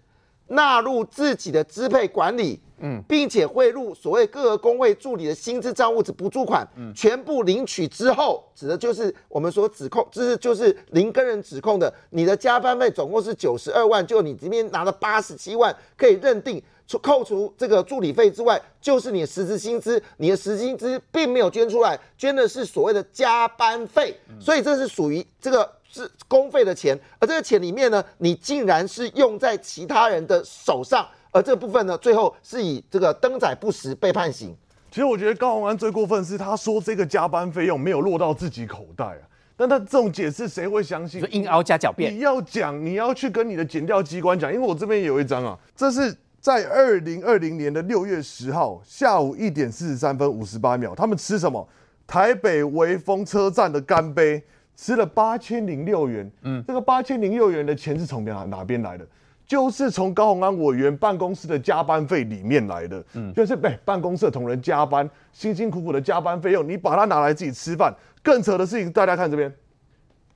[0.48, 25.76] 纳入自己的支配管理，嗯，并且汇入所谓各个工会助理的薪资账户之补助款，嗯，全部领取之后，指的就是我们所指控，这是就是林根人指控的，你的加班费总共是九十二万，就你这边拿了八十七万，可以认定除扣除这个助理费之外，就是你的实质薪资，你的实薪资并没有捐出来，捐的是所谓的加班费，所以这是属于这个。
[25.88, 34.55] 是公费的钱，而这个钱里面呢，你竟然是用在其他人的手上，而这个部分呢，最后是以这个登载不实被判刑。
[34.90, 39.22] 其实我觉得高鸿安最过分是，他说这个加班费用没有落到自己口袋啊，
[39.57, 41.22] 但他这种解释谁会相信？
[41.31, 42.14] 硬凹加狡辩。
[42.14, 51.66] 你要讲，你要去跟你的检调机关讲，因为我这边有一张啊，这是在二零二零年的六月十号下午一点四十三分五十八秒，他们吃什么？
[52.07, 54.42] 台北微风车站的干杯。
[54.77, 59.07] 吃了八千零六元，嗯，这个八千零六元的钱是从哪哪边来的？
[59.47, 67.95] 就是从高鸿安委员办公室的加班费里面来的，嗯，就是被办公室的同仁加班，辛辛苦苦的加班费用，你把它拿来自己吃饭。
[68.23, 69.53] 更扯的事情，大家看这边，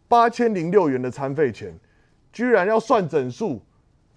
[0.06, 1.76] 八千零六元的餐费钱，
[2.32, 3.60] 居然要算整数。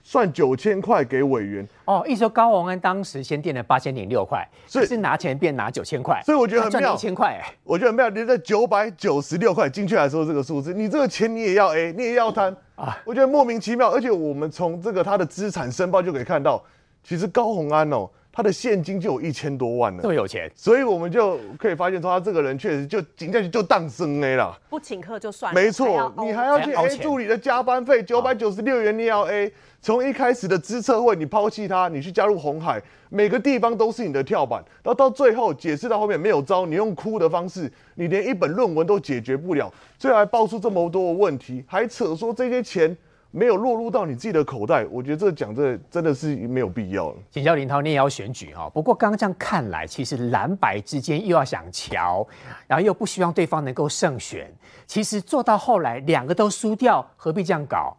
[0.03, 8.09] 算九千块给委员哦，意思说高鸿安当时先垫了八千零六块，所以是拿钱变拿九千块，所以我觉得很妙，一千块，我觉得很妙。
[8.09, 12.97] 你在九百九十六块精确来说这个数字，你这个钱你也要 A，你也要贪啊？
[13.05, 13.89] 我觉得莫名其妙。
[13.89, 16.61] 而且我们从这个他的资产申报就可以看到，
[17.01, 18.09] 其实高鸿安哦。
[18.35, 42.97] 他的现金就有一千多万了，这么有钱，所以我们就可以发现说，他这个人确实就紧下去就当生 A 了，不请客就算，没错，你还要去 A 助理的加班费九百九十六元，你要 A，从一开始的资策会你抛弃他，你去加入红海，每个地方都是你的跳板，然后到最后解释到后面没有招，你用哭的方式，你连一本论文都解决不了，最后还爆出这么多问题，还扯说这些钱。
[43.35, 47.17] 没有落入到你自己的口袋，我觉得这讲这真的是没有必要了。
[47.31, 48.69] 请教林涛，你也要选举哈？
[48.69, 52.25] 不过刚刚这样看来，其实蓝白之间又要想瞧，
[52.67, 54.53] 然后又不希望对方能够胜选，
[54.85, 57.97] 其实做到后来两个都输掉，何必这样搞？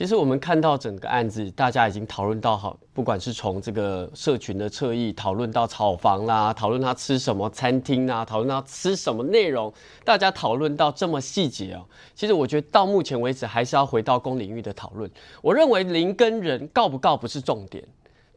[0.00, 9.70] 其实我们看到整个案子，大家已经讨论到好，不管是从这个社群的侧翼讨论到炒房啦，讨论他吃什么餐厅啊，讨论他吃什么内容，
[10.02, 11.84] 大家讨论到这么细节哦。
[12.14, 15.10] 其实我觉得到目前为止，还是要回到公领域的讨论。
[15.42, 17.86] 我认为林跟人告不告不是重点。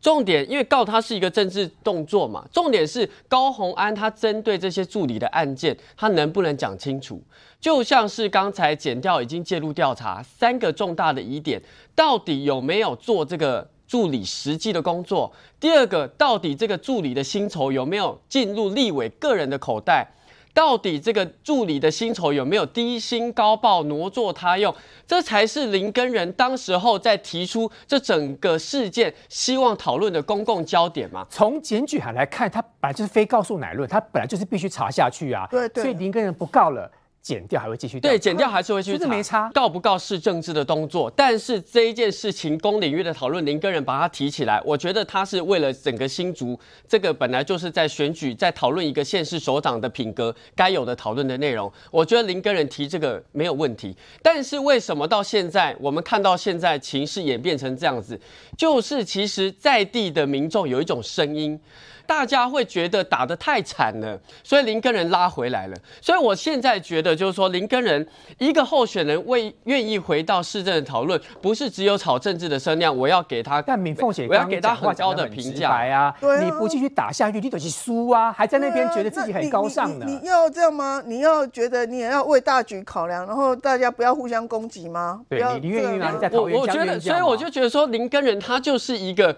[0.04, 2.46] 重点，因为告他是一个政治动作嘛。
[2.52, 7.24] 重点是高红安他针对这些助理的案件，他能不能讲清楚？
[7.62, 11.62] 就像是刚才检调已经介入调查三个重大的疑点，
[11.96, 15.32] 到底有没有做这个助理实际的工作？
[15.58, 20.06] 第二个，到底这个助理的薪酬有没有进入立委个人的口袋？
[20.54, 24.74] 到底这个助理的薪酬有没有低薪高报挪作他用？
[25.08, 31.26] 这才是林根人当时候在提出这整个事件希望讨论的公共焦点嘛？
[31.30, 35.48] 从检举函来看，他本来就是非告诉乃论，他本来就是必须查下去啊。
[35.50, 35.84] 对对。
[35.84, 36.90] 所以林根人不告了。
[37.24, 39.50] 减掉还会继续对，减掉还是会继续查，没差。
[39.54, 51.72] 告不告是政治的动作，但是这一件事情公领域的讨论，林根人把它提起来，我觉得他是为了整个新竹，这个本来就是在选举，在讨论一个县市首长的品格该有的讨论的内容。
[51.90, 58.20] 我觉得林根人提这个没有问题，但是为什么到现在我们看到现在情势演变成这样子，
[58.58, 61.58] 就是其实在地的民众有一种声音。
[62.06, 65.78] 大家会觉得打得太惨了，所以林根人拉回来了。
[66.02, 68.06] 所以我现在觉得，就是说林根人
[68.38, 73.62] 一个候选人为愿意回到市政的讨论，不是只有炒政治的声量，我要给他。
[73.62, 76.14] 但敏凤姐，我要给他很高的评价啊！
[76.42, 78.32] 你不继续打下去，你等于输啊！
[78.32, 80.06] 还在那边觉得自己很高尚呢。
[80.06, 81.02] 你要这样吗？
[81.06, 85.22] 你要觉得你也要为大局考量，然后大家不要互相攻击吗？
[85.30, 86.12] 对，你愿意吗？
[86.32, 89.36] 我我觉得，所以我就觉得说林根人他就是一个。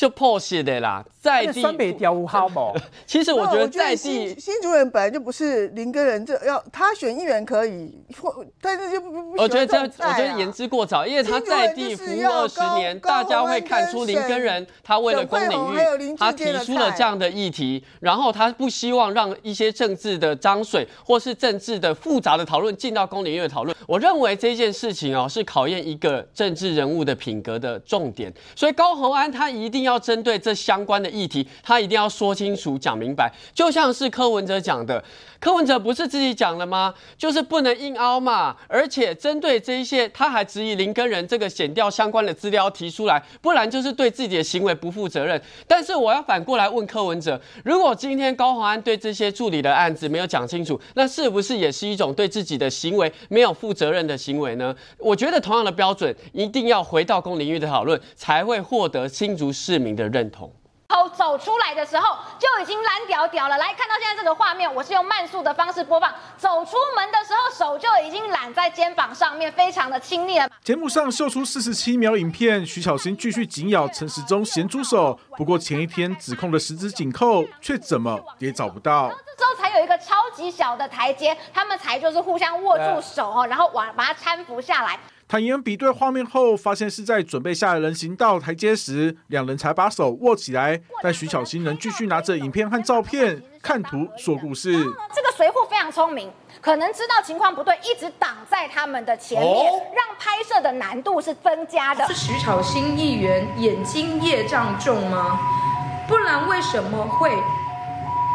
[0.00, 2.74] 就破血的啦，在地酸北雕好不？
[3.06, 7.94] 其实我觉得在地新主任本来就不是林根人，这要他选议员可以，
[8.62, 23.76] 但是就不不我觉得这我觉得言之过早，因为他在地服务二十年，大家会看出林根人他为了公领域，他提出了这样的议题，然后他不希望让一些政治的脏水或是政治的复杂的讨论进到公领域的讨论。
[23.86, 29.89] 我认为这件事情哦，是考验一个政治人物的品格的重点，所以高鸿安他一定要。
[29.90, 33.32] 要针对这相关的议题，他一定要说清楚、讲明白。
[33.52, 35.02] 就像是柯文哲讲的，
[35.40, 36.94] 柯文哲不是自己讲了吗？
[37.18, 38.56] 就是不能硬凹嘛。
[38.68, 45.40] 而且针对这一些，他还质疑林根人这个显掉相关的资料提出来，不然就是对自己的行为不负责任。
[45.66, 54.72] 但是我要反过来问柯文哲：如果今天高鸿安对这些助理的案子没有讲清楚，那是不是也是一种对自己的行为没有负责任的行为呢？
[54.98, 59.79] 我觉得同样的标准一定要回到公领域的讨论，才会获得新竹市。
[59.80, 60.52] 民的认同。
[60.92, 63.56] 后走出来的时候就已经蓝屌屌了。
[63.56, 66.12] 来看到现在这个画面，我是用慢速的方式播放。
[66.36, 70.50] 走出门的时候，手就已经揽在肩膀上面，非常的亲昵了。
[70.64, 75.16] 节目上秀出四十七秒影片，徐巧芯继续紧咬陈时中咸猪手。
[75.36, 79.10] 不过前一天指控的十指紧扣，却怎么也找不到。
[79.38, 84.98] 这时候才有一个超级小的台阶，他们才就是互相握住手哦，然后往把它搀扶下来。
[85.30, 90.80] 坦言比对画面后，发现是在准备下人行道台阶时，两人才把手握起来。
[91.04, 94.72] 但徐小新仍继续拿着影片和照片看图说故事。
[95.14, 96.28] 这个随护非常聪明，
[96.60, 102.04] 可能知道情况不对，一直挡在他们的前面，让拍摄的难度是增加的。
[102.08, 105.38] 是徐巧新议员眼睛业障重吗？
[106.08, 107.30] 不然为什么会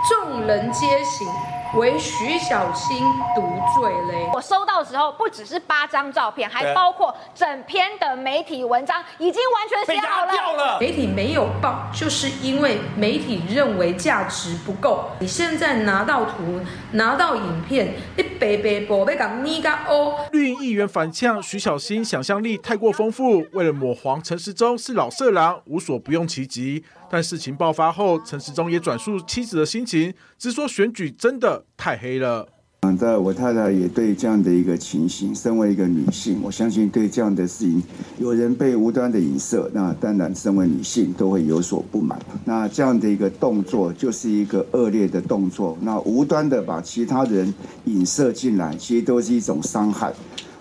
[0.08, 1.28] 众人皆醒？
[1.74, 3.00] 为徐小新
[3.36, 3.42] 独
[3.76, 4.30] 罪嘞！
[4.34, 10.80] 我收到的时候，不只是八张照片，还包括整篇的媒体文章，已经完全写好了。
[10.80, 15.10] 媒体没有报，就是因为媒体认为价值不够。
[15.20, 20.26] 你现在拿到图，拿到影片，你白白宝贝讲你个哦。
[20.32, 26.84] 绿营议员反呛徐小新想象力太过丰富，为了抹黄陈时中是老色狼，无所不用其极。
[27.16, 32.46] 但事情爆发后，陈时中也转述妻子的心情，只说选举真的太黑了。
[32.82, 37.82] 嗯，在我太太也对这样的一个情形，身为一个女性，我相信对这样的事情，
[38.18, 42.20] 有人被无端的影射，那当然身为女性都会有所不满。
[42.44, 47.54] 那这样的一个动作就是一个恶劣的动作，那无端的把其他人
[47.86, 50.12] 影射进来，其实都是一种伤害。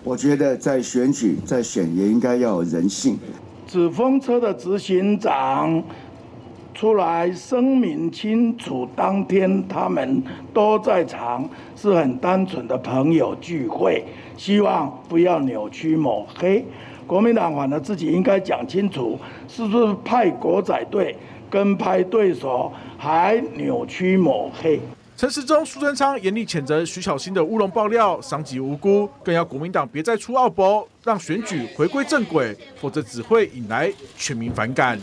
[0.05, 3.19] 我觉得在选举在选也应该要有人性。
[3.67, 5.83] 纸风车的执行长。
[6.75, 10.21] 出来声明清楚，当天他们
[10.53, 14.03] 都在场，是很单纯的朋友聚会，
[14.35, 16.65] 希望不要扭曲抹黑。
[17.07, 19.17] 国民党反而自己应该讲清楚，
[19.47, 21.15] 是不是派国仔队
[21.49, 24.79] 跟派对手还扭曲抹黑？
[25.15, 34.99] 陈时中、苏贞昌严厉谴责徐小新的乌龙爆料，伤及无辜，更要国民党别再出奥博，让选举回归正轨，否则只会引来全民反感。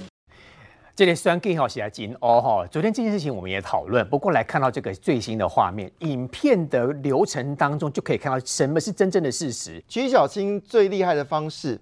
[0.95, 9.82] 这里虽然更好写金哦哈，昨天这件事情我们也讨论，不过来看到这个最新的画面，影片的流程当中就可以看到什么是真正的事实。
[9.88, 11.80] 徐小青最厉害的方式，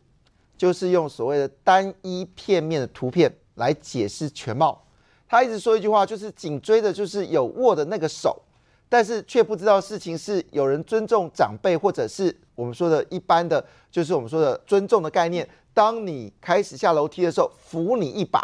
[0.57, 4.81] 就是用所谓的单一片面的图片来解释全貌。
[5.29, 8.41] 他一直说一句话，就是紧追的就是有握的那个手，
[8.89, 15.49] 但是却不知道事情是有人尊重长辈，或者是我们说的一般的，就是我们说的尊重的概念。
[15.75, 18.41] 当你开始下楼梯的时候，扶你一把。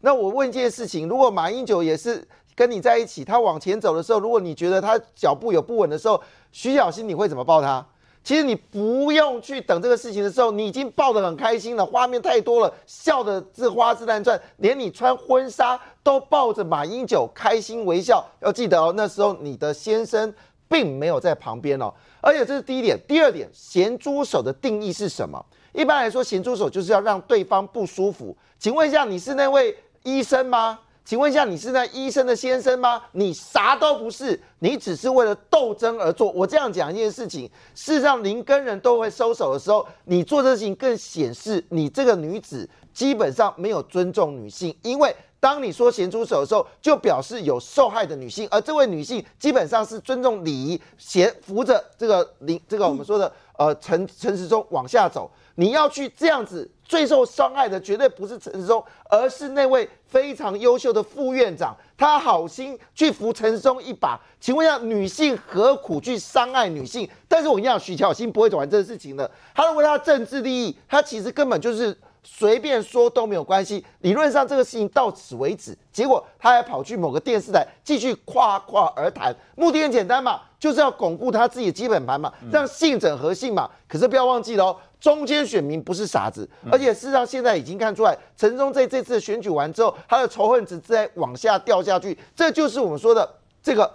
[0.00, 6.22] 那我问一件事情：如果马英九也是跟你在一起，他往前走的时候，如果你觉得他脚步有不稳的时候，
[6.52, 7.84] 徐小新你会怎么抱他？
[8.22, 18.24] 其实你不用去等这个事情的时候，你已经抱得很开心了，画面太多了，笑的这花枝乱转，连你穿婚纱都抱着马英九开心微笑。
[18.40, 20.34] 要记得哦，那时候你的先生
[20.68, 21.92] 并没有在旁边哦。
[22.20, 25.40] 而且这是第一点，第二点，咸猪手的定义是什么？
[25.72, 28.36] 一般来说，咸猪手就是要让对方不舒服。
[28.58, 29.76] 请问一下，你是那位？
[30.06, 30.78] 医生吗？
[31.04, 33.02] 请问一下，你是那医生的先生吗？
[33.10, 36.30] 你啥都不是，你只是为了斗争而做。
[36.30, 44.76] 我这样讲一件事情，事实上，林跟人都会收手的时候，你做这事情更显示你这个女子基本上没有尊重女性。
[44.82, 55.28] 因为当你说咸猪手的时候，就表示有受害的女性，而这位女性基本上是尊重礼仪，咸扶着这个林这个我们说的呃陈陈时中往下走。
[55.56, 64.20] 你要去这样子，最受伤害的绝对不是陈时中，而是那位非常优秀的副院长，他好心去扶陈时中一把。
[64.38, 67.08] 请问一下，女性何苦去伤害女性？
[67.26, 69.28] 但是我跟你讲，徐巧芯不会玩这个事情的。
[69.54, 73.84] 他为他政治利益，他其实根本就是随便说都没有关系。
[74.00, 83.68] 理论上这个事情到此为止，结果他还跑去某个电视台继续夸夸而谈，目的很简单嘛，就是要巩固他自己的基本盘嘛，让信整合信嘛。
[83.88, 84.76] 可是不要忘记了哦。
[84.98, 93.28] 中间选民不是傻子，而且事实上现在已经看出来，陈忠在这次选举完之后，他的仇恨值在往下掉下去，这就是我们说的
[93.62, 93.88] 这个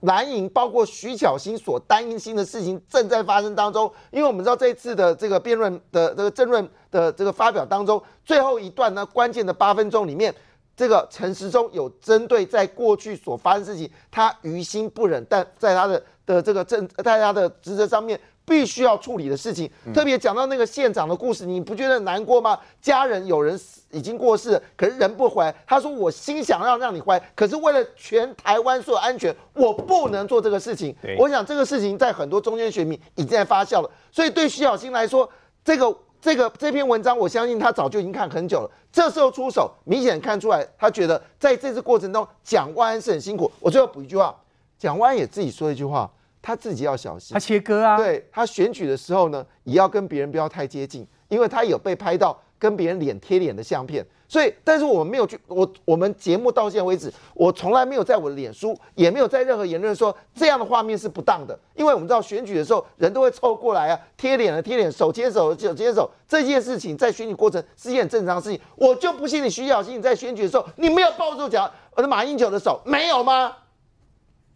[0.00, 3.92] 蓝营，包括徐巧芯所担心的事情正在发生当中。
[4.10, 10.34] 因为我们知道这次的这个辩论的这个争论的这个发表当中，最后一段呢关键的八分钟里面，
[10.78, 18.18] 这个陈时中有针对在过去所发生事情，他于心不忍，但在他的的这个政在他的职责上面。
[18.48, 22.58] 必须要处理的事情，特别讲到那个县长的故事，你不觉得难过吗？
[22.80, 23.60] 家人有人
[23.90, 25.54] 已经过世，可是人不回来。
[25.66, 33.90] 他说：“我心想要让你回来，可是为了全台湾所有安全，我不能做这个事情。”我想这个事情在很多中间选民已经在发酵了。
[34.10, 35.28] 所以对徐小新来说，
[35.62, 38.70] 这个这个这篇文章，我相信他早就已经看很久了。
[38.92, 43.50] 这时候出手，明显看出来，他觉得在这次过程中，蒋万安是很辛苦。
[43.60, 44.34] 我最后补一句话，
[44.78, 46.10] 蒋万安也自己说一句话。
[46.40, 47.96] 他自己要小心，他切割啊。
[47.96, 54.04] 对他选举的时候呢，也要跟别人不要太接近，因为他有被拍到跟别人脸贴脸的相片。
[54.30, 61.58] 所以，但是我们没有去，我我们节目到现在为止，我从来没有在我的脸书，也没有在任何言论说这样的画面是不当的。
[61.74, 68.60] 因为我们知道选举的时候，人都会凑过来啊，贴脸的贴脸，手牵手手牵手，这件事情在选举过程是一件很正常的事情。
[68.76, 73.56] 我就不信你徐小新你在选举的时候，你没有抱住脚我的马英九的手，没有吗？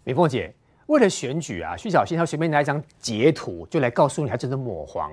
[0.04, 0.54] 李凤姐。
[0.92, 5.10] 为了选举啊，徐小新他随便拿一张截图就来告诉你他真的抹黄，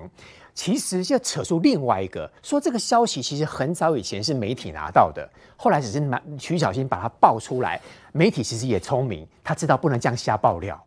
[0.54, 5.26] 其实要扯出另外一个说这个消息其实很早以前是媒体拿到的，
[5.56, 7.80] 后来只是马徐小新把它爆出来，
[8.12, 10.78] 媒体其实也聪明，他知道不能这样瞎爆料。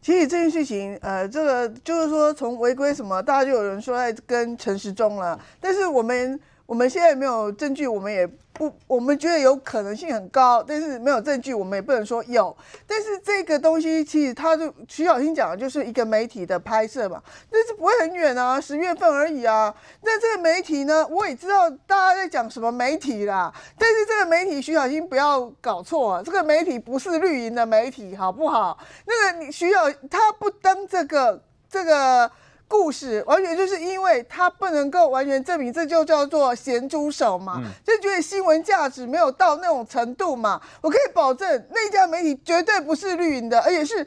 [0.00, 8.28] 其实这件事情，呃，这个就是说从违规什么，大家就有人说在跟陈时中了，但是我们我们现在没有证据，我们也。
[8.58, 12.56] 不，我们觉得有可能性很高，但是没有证据，我们也不能说有。
[12.86, 19.74] 但是这个东西其实，他就徐小新讲的就是一个媒体的拍摄嘛，但是不会很远啊，十月份而已啊。
[20.00, 28.78] 那这个媒体呢，我也知道大家在讲什么媒体啦，但是这个媒体徐小新不要搞错，啊，这个媒体不是绿营的媒体，好不好？
[29.04, 32.32] 那个你徐小他不登这个这个。
[32.68, 40.60] 故事完全就是因为他不能够完全证明，这就叫做咸猪手嘛，就觉得新闻价值没有到那种程度嘛。
[40.80, 44.06] 我可以保证，那家媒体绝对不是绿营的，而且是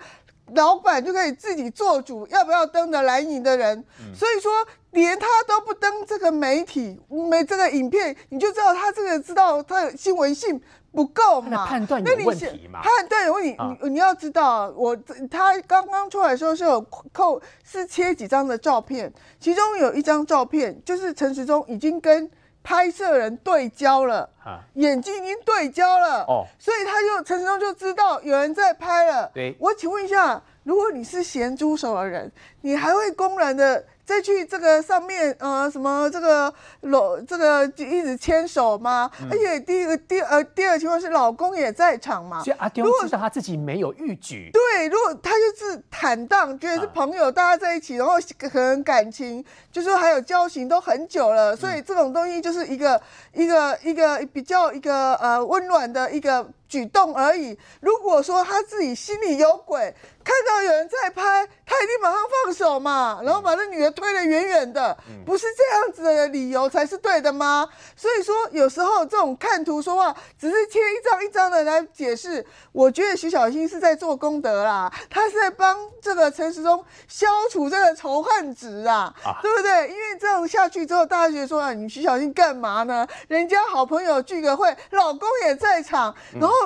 [0.55, 3.83] 老板就可以自己做主，要不要登的蓝营的人。
[4.13, 4.51] 所以说，
[4.91, 10.61] 连他都不登这个媒体没这个影片，你就知道他这个知道他的新闻性。
[10.91, 11.67] 不够嘛？
[11.67, 12.81] 判断有问题嘛？
[12.81, 14.97] 判断有问题，你你要知道，我
[15.29, 16.81] 他刚刚出来的时候是有
[17.13, 22.27] 扣是切几张的照片，其中有一张照片就是陈时中已经跟
[22.69, 24.29] 拍摄人对焦了，
[24.75, 29.31] 眼睛已经对焦了，哦，所以他就陈时中就知道有人在拍了。
[29.33, 33.83] 对，我请问一下，如果你是咸猪手的人，你还会公然的？
[34.09, 36.51] 再去这个上面，呃，什么这个
[36.81, 39.07] 搂这个一直牵手吗？
[39.29, 42.43] 而且第一个第呃第二情况是老公也在场嘛。
[42.43, 44.49] 所以阿丢知道他自己没有预举。
[44.51, 52.99] 对，如果他就是坦荡，觉得是朋友，大家在一起，然后可能感情就说还有交情都很久了，所以这种东西就是一个
[53.33, 56.49] 一个一个比较一个呃温暖的一个。
[56.69, 57.57] 举动而已。
[57.81, 59.93] 如果说他自己心里有鬼，
[60.23, 64.95] 看到有人在拍，他一定马上放手嘛，然后把那女的推得远远的，
[65.25, 67.67] 不是这样子的理由才是对的吗？
[67.95, 79.11] 所以说，有时候这种看图说话，只是切一张一张的来解释，我觉得徐小新是在做功德啦，他是在帮这个陈时中消除这个仇恨值啊，
[79.41, 79.89] 对不对？
[79.89, 83.07] 因为这样下去之后，大家觉得说啊，你徐小新干嘛呢？
[83.27, 86.58] 人家好朋友聚个会，老公也在场，然后。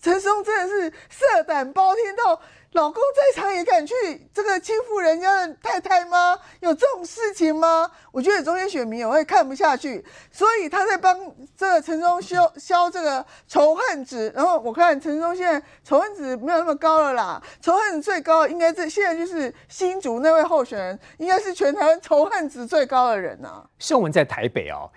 [0.00, 2.40] 陈松真的是色胆包天到
[2.72, 3.94] 老公在场也敢去
[4.32, 6.38] 这个欺负人家的太太吗？
[6.60, 7.90] 有这种事情吗？
[8.12, 11.18] 我觉得中间选民也会看不下去，所以他在帮
[11.56, 14.32] 这个陈松消消这个仇恨值。
[14.36, 23.64] 然后我看陈松现在仇恨值没有那么高了啦，仇恨值最高应该这现在就是新竹那位候选人，应该是全台湾仇恨值最高的人呐。
[23.80, 24.88] 盛文在台北哦。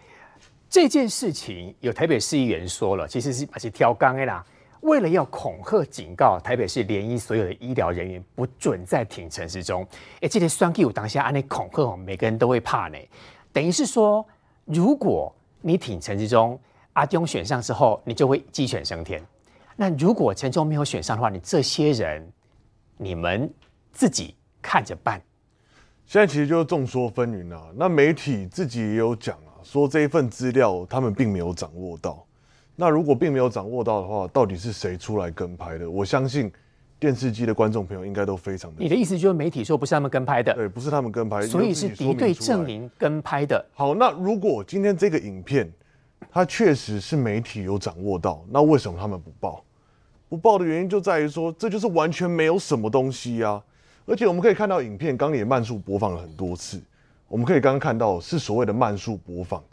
[0.73, 4.43] 这件事情有台北市议员说了，其实是而且挑纲的啦，
[4.81, 9.87] 为了要恐吓警告台北市联医所有的医疗人员不准再挺陈之中。
[10.21, 12.97] 哎，这些双 Q 当下按那恐吓哦，每个人都会怕呢。
[13.51, 14.25] 等于是说，
[14.65, 16.59] 如果你挺陈之中，
[16.93, 19.23] 阿中选上之后，你就会鸡犬升天。
[19.75, 22.27] 那如果陈中没有选上的话，你这些人，
[22.97, 23.47] 你们
[23.91, 25.21] 自己看着办。
[26.07, 27.67] 现在其实就是众说纷纭啊。
[27.75, 29.52] 那媒体自己也有讲啊。
[29.63, 32.25] 说这一份资料他们并没有掌握到，
[32.75, 35.89] 那如果并没有掌握到的话，到底是谁出来跟拍的？
[35.89, 36.51] 我相信
[36.99, 38.77] 电视机的观众朋友应该都非常的。
[38.79, 40.53] 你的意思就是媒体说不是他们跟拍的？
[40.53, 43.63] 对，不是他们跟拍，所以是敌对阵营跟拍的。
[43.73, 45.71] 好，那如果今天这个影片
[46.31, 49.63] 它确实是媒体有掌握到，那为什么他们不报？
[50.29, 53.61] 不报的原因就在于说，这就是完全没有什么东西啊！
[54.05, 56.81] 而且我们可以看到影片刚也慢速播放了很多次。
[57.27, 59.63] 我们可以刚刚看到是所谓的慢速播放，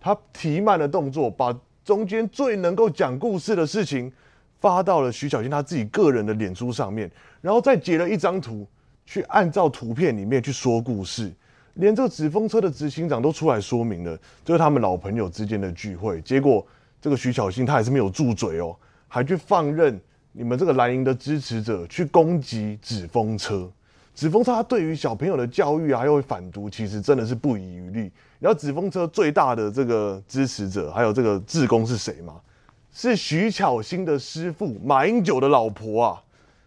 [0.00, 4.10] 他提慢的动作，把中间最能够讲故事的事情
[4.58, 8.66] 发到了徐小新他自己个人的脸书上面，然后再截了一张图，
[9.06, 11.32] 去按照图片里面去说故事，
[11.74, 16.20] 连这个纸风车的执行长都出来说明了，就是他们老朋友之间的聚会。
[16.22, 16.66] 结果
[17.00, 18.74] 这个徐小新他还是没有住嘴哦，
[19.06, 20.00] 还去放任
[20.32, 23.70] 你们这个蓝营的支持者去攻击纸风车。
[24.14, 28.10] 纸风车它对于小朋友的教育啊，又会反毒，其实真的是不遗余力。
[28.38, 32.40] 然后纸风车最大的这个支持者，还有这个志工是谁吗？
[32.92, 36.22] 是徐巧芯的师傅马英九的老婆啊。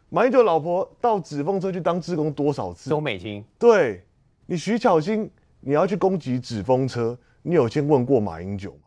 [0.09, 2.89] 马英九老婆到纸风车去当志工多少次？
[2.89, 3.43] 周美金。
[3.57, 4.03] 对，
[4.45, 5.29] 你徐巧芯，
[5.61, 8.86] 你要去攻击纸风车，你有先问过马英九吗？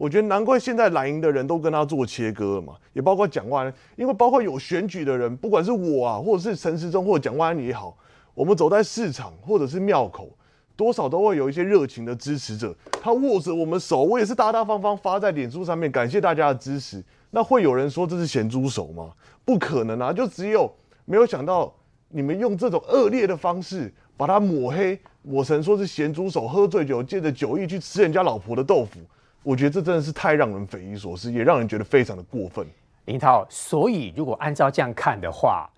[0.00, 7.94] 我觉得难怪现在蓝营的人都跟他做切割了嘛，也包括蒋万安，因为包括有选举的人，不管是我啊，或者是陈时中或者蒋万安也好，
[8.32, 10.30] 我们走在市场或者是庙口，
[10.74, 17.04] 多少都会有一些热情的支持者，他握着我们手，我也是大大方方发在脸书上面，感谢大家的支持。
[17.30, 19.10] 那会有人说这是咸猪手吗？
[19.44, 20.72] 不可能啊，就只有
[21.04, 21.70] 没有想到
[22.08, 28.98] 你们用这种恶劣的方式把他抹黑，抹成说是咸猪手，喝醉酒借着酒意去吃人家老婆的豆腐。
[29.42, 32.66] 我觉得这真的是太让人匪夷所思，也让人觉得非常的过分。
[33.06, 35.68] 林涛，所以如果按照这样看的话，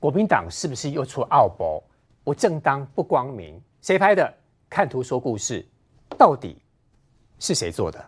[0.00, 1.82] 国民党是不是又出奥博？
[2.24, 3.60] 不正当不光明？
[3.80, 4.32] 谁拍的？
[4.68, 5.66] 看图说故事，
[6.18, 6.56] 到底
[7.38, 8.04] 是谁做的？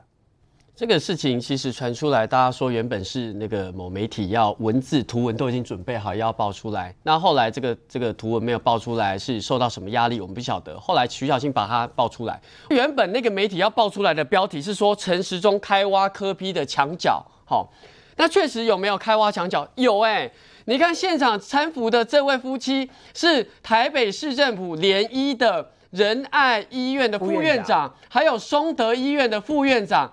[0.76, 10.20] 这个事情其实传出来，大家说原本是那个某媒体要文字图文都已经准备好要爆出来，那后来这个这个图文没有爆出来，是受到什么压力？
[10.20, 10.76] 我们不晓得。
[10.80, 17.72] 后来徐小新把它爆出来，原本那个媒体要爆出来的标题是说陈时中开挖科批的墙角，好，
[18.16, 19.64] 那确实有没有开挖墙角？
[19.76, 20.28] 有哎，
[20.64, 30.12] 你看现场搀扶的这位夫妻是台北市政府联医的仁爱医院的副院长，还有松德医院的副院长。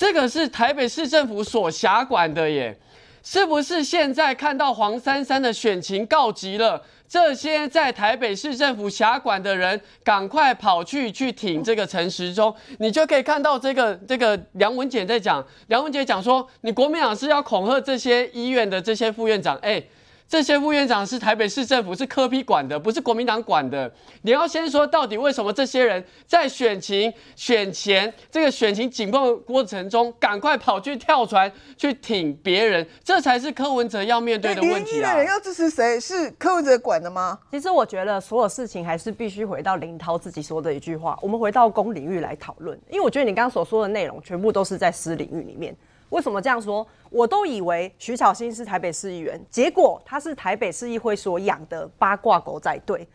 [0.00, 2.74] 这个是台北市政府所辖管的耶，
[3.22, 3.84] 是不是？
[3.84, 19.82] 现在看到黄珊珊的选情告急了，这些在台北市政府辖管的人赶快跑去去挺这个陈时中，你就可以看到这个这个梁文简在讲，梁文杰讲说，你国民党是要恐吓这些医院的这些副院长，哎。
[20.30, 23.92] 这些副院长是台北市政府是科批管的，不是国民党管的。
[24.22, 35.14] 你要先说到底为什么这些人在选情选前这个选情紧绷过程中，赶快跑去跳船去挺别人，这才是柯文哲要面对的问题啊！
[35.14, 35.98] 的人要支持谁？
[35.98, 37.36] 是柯文哲管的吗？
[37.50, 42.78] 其实我觉得所有事情还是必须回到林涛自己说的一句话：我们回到公领域来讨论。
[42.88, 45.76] 因为我觉得你刚刚所说的内容全部都是在私领域里面。
[46.10, 46.86] 为什么这样说？
[47.08, 53.06] 我都以为徐巧芯是台北市议员，结果他是台北市议会所养的八卦狗仔队。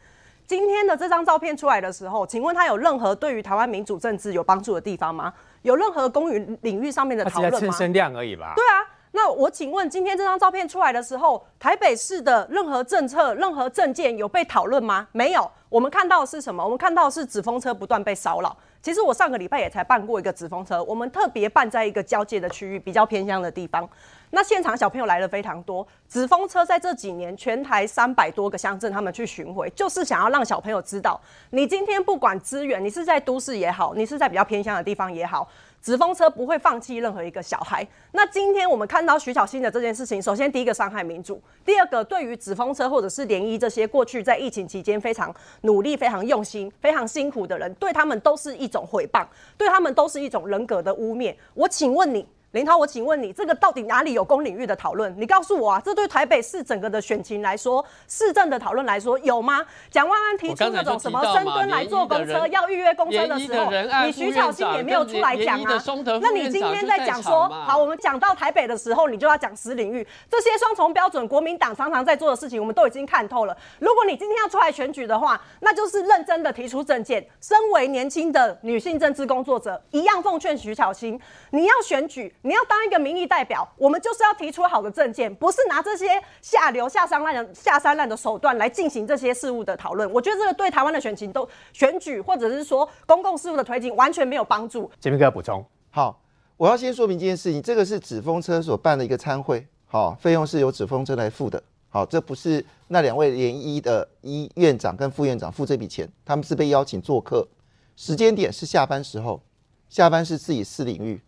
[0.47, 5.33] 今天的这张照片出来的时候，请问他有任何对于台湾民主政治有帮助的地方吗？
[5.63, 7.59] 有任何公允领域上面的讨论吗？
[7.59, 8.53] 蹭声量而已吧。
[8.55, 15.07] 对啊，那我请问，今天这张照片出来的时候，台北市的任何政策、任何政见有被讨论吗？
[15.11, 15.49] 没有。
[15.69, 16.63] 我们看到的是什么？
[16.63, 18.55] 我们看到的是纸风车不断被骚扰。
[18.85, 23.89] 其实我上个礼拜也才办过一个纸风车，我们特别办在一个交界的区域，比较偏乡的地方。
[24.29, 31.19] 那现场小朋友来了非常多，纸风车在这几年全台三百多个乡镇，他们去巡回，就是想要让小朋友知道，
[31.49, 35.49] 你今天不管资源，你是在都市也好，你是在比较偏乡的地方也好。
[35.85, 37.87] 直风车不会放弃任何一个小孩。
[38.11, 45.31] 那今天我们看到徐小新的这件事情，首先第一个伤害民主，第二个对于直风车或者是联谊这些过去在疫情期间非常
[45.61, 49.23] 努力、非常用心、非常辛苦的人，对他们都是一种毁谤，
[49.59, 51.35] 对他们都是一种人格的污蔑。
[51.53, 52.25] 我请问你。
[52.55, 55.13] 林涛，我请问你，这个到底哪里有公领域的讨论？
[55.19, 59.61] 你告诉我啊，这对台北市整个的选情来说，市政的讨论来说有吗？
[59.91, 63.69] 蒋万安提出那种什么深蹲来坐公车，要预约公车的时候，
[64.05, 65.83] 你徐巧芯也没有出来讲啊。
[66.21, 73.57] 那你今天在讲说，好，我们讲到台北的时候，你就要讲私领域这些双重标准，国民党常常在做的事情，我们都已经看透了。
[73.79, 77.27] 如果你今天要出来选举的话，那就是认真的提出政见。
[77.41, 82.33] 身为年轻的女性政治工作者，一样奉劝徐巧芯，你要选举。
[82.45, 86.05] 你要当一个民意代表，我们就是要提出好的政见，不是拿这些
[86.43, 90.09] 下流下三滥的下三滥的手段来进行这些事务的讨论。
[90.13, 94.91] 我觉得这个对台湾的选情都选举或者是说公共事务的推进完全没有帮助。
[94.99, 96.21] 杰明哥补充，好，
[96.55, 107.47] 我要先说明这件事情，这个是纸风车所办的一个参会，好，费用是由纸风车来付的，好，这不是那两位联医的医院长跟副院长付这笔钱，他们是被邀请做客，
[107.95, 109.41] 时间点是下班时候，
[109.89, 111.19] 下班是自己私领域。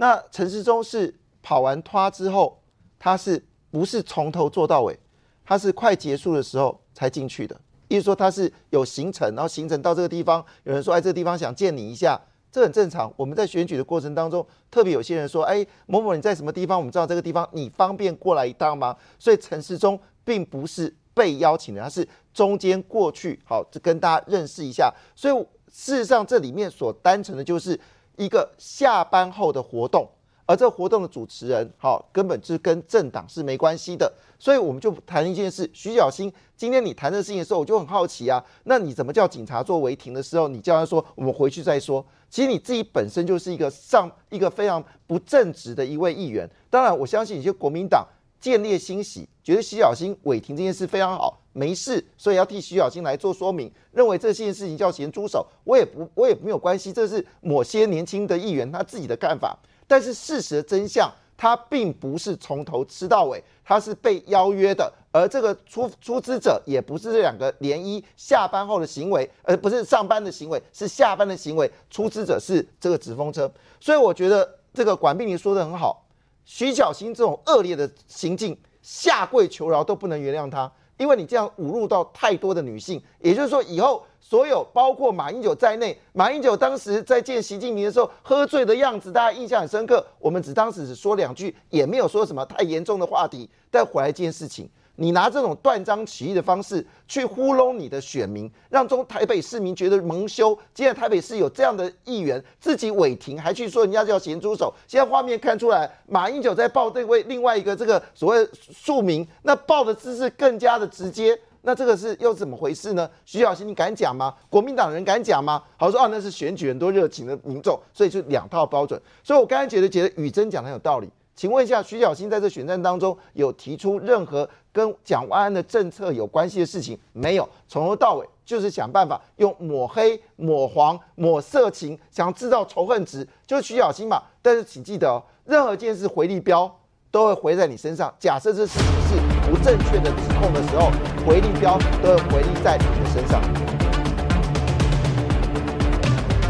[0.00, 2.62] 那陈时中是跑完拖之后，
[3.00, 4.96] 他是不是从头做到尾？
[5.44, 7.60] 他是快结束的时候才进去的。
[7.88, 12.16] 意思说他是有行程，然后行程到这个地方，有人说哎，这个地方想见你一下，
[12.52, 13.12] 这很正常。
[13.16, 16.78] 我们在选举的过程当中，特别有些人说哎，某某你在什么地方？
[16.78, 18.96] 我们知道这个地方，你方便过来一趟吗？
[19.18, 24.94] 所以陈时中并不是被邀请的，他是中间过去，好，跟大家认识一下。
[25.16, 25.34] 所以
[25.72, 27.76] 事实上这里面所单纯的就是。
[28.18, 30.06] 一个下班后的活动，
[30.44, 35.70] 而这活动的主持人，好，根本是跟政党是没关系的，所以我们就谈一件事。
[35.72, 42.04] 徐小新，今天你谈这事情的时候，我就很好奇啊，那你怎么叫警察做违停的时候，你叫他说我们回去再说？
[42.28, 46.46] 其实你自己本身就是一个上一个非常不正直的一位议员。
[46.68, 48.06] 当然，我相信一些国民党。
[48.40, 59.58] 建立欣喜，觉得徐小新违停这件事非常好，没事，所以要替徐小新来做说明，认为这件事情叫咸猪手，我也不，我也没有关系，这是某些年轻的议员他自己的看法。
[59.86, 73.50] 但是事实的真相，他并不是从头吃到尾，他是被邀约的，而这个出出资者也不是这两个联谊下班后的行为，而不是上班的行为，是下班的行为，出资者是这个纸风车。
[73.80, 76.04] 所以我觉得这个管碧玲说的很好。
[76.50, 83.00] 徐小新这种恶劣的行径，下跪求饶都不能原谅他，因为你这样侮辱到太多的女性。
[83.20, 90.02] 也就是说，以后所有包括马英九在内，马英九当时在见习近平的时候喝醉的样子，大家印象很深刻。
[90.18, 93.46] 我们只当时只说两句，也没有说什么太严重的话题。
[93.70, 94.66] 但回来一件事情，
[95.00, 100.58] 你拿这种断章取义的方式去糊弄你的选民，让中台北市民觉得蒙羞。
[100.74, 104.74] 既然台北市有这样的议员自己违停，还去说人家叫咸猪手。
[104.88, 111.38] 现在画面看出来，马英九在报这位另外一个这个所谓庶民，那报的姿势更加的直接。
[111.62, 113.08] 那这个是又怎么回事呢？
[113.24, 114.34] 徐小新，你敢讲吗？
[114.50, 115.62] 国民党人敢讲吗？
[115.76, 119.00] 好说啊，那是选举很多热情的民众，所以就两套标准。
[119.22, 121.08] 所以我刚才觉得觉得宇珍讲的很有道理。
[121.34, 124.48] 请问一下，徐小新在这选战当中有提出任何
[124.78, 127.48] 跟蒋万安的政策有关系的事情没有？
[127.66, 134.22] 从头到尾就是想办法用抹黑、抹黄、抹色情，想制造仇恨值，就是徐小新嘛。
[134.40, 136.72] 但是请记得哦，任何一件事回力标
[137.10, 138.14] 都会回在你身上。
[138.20, 140.92] 假设这事情是不正确的指控的时候，
[141.26, 143.67] 回力标都会回力在你的身上。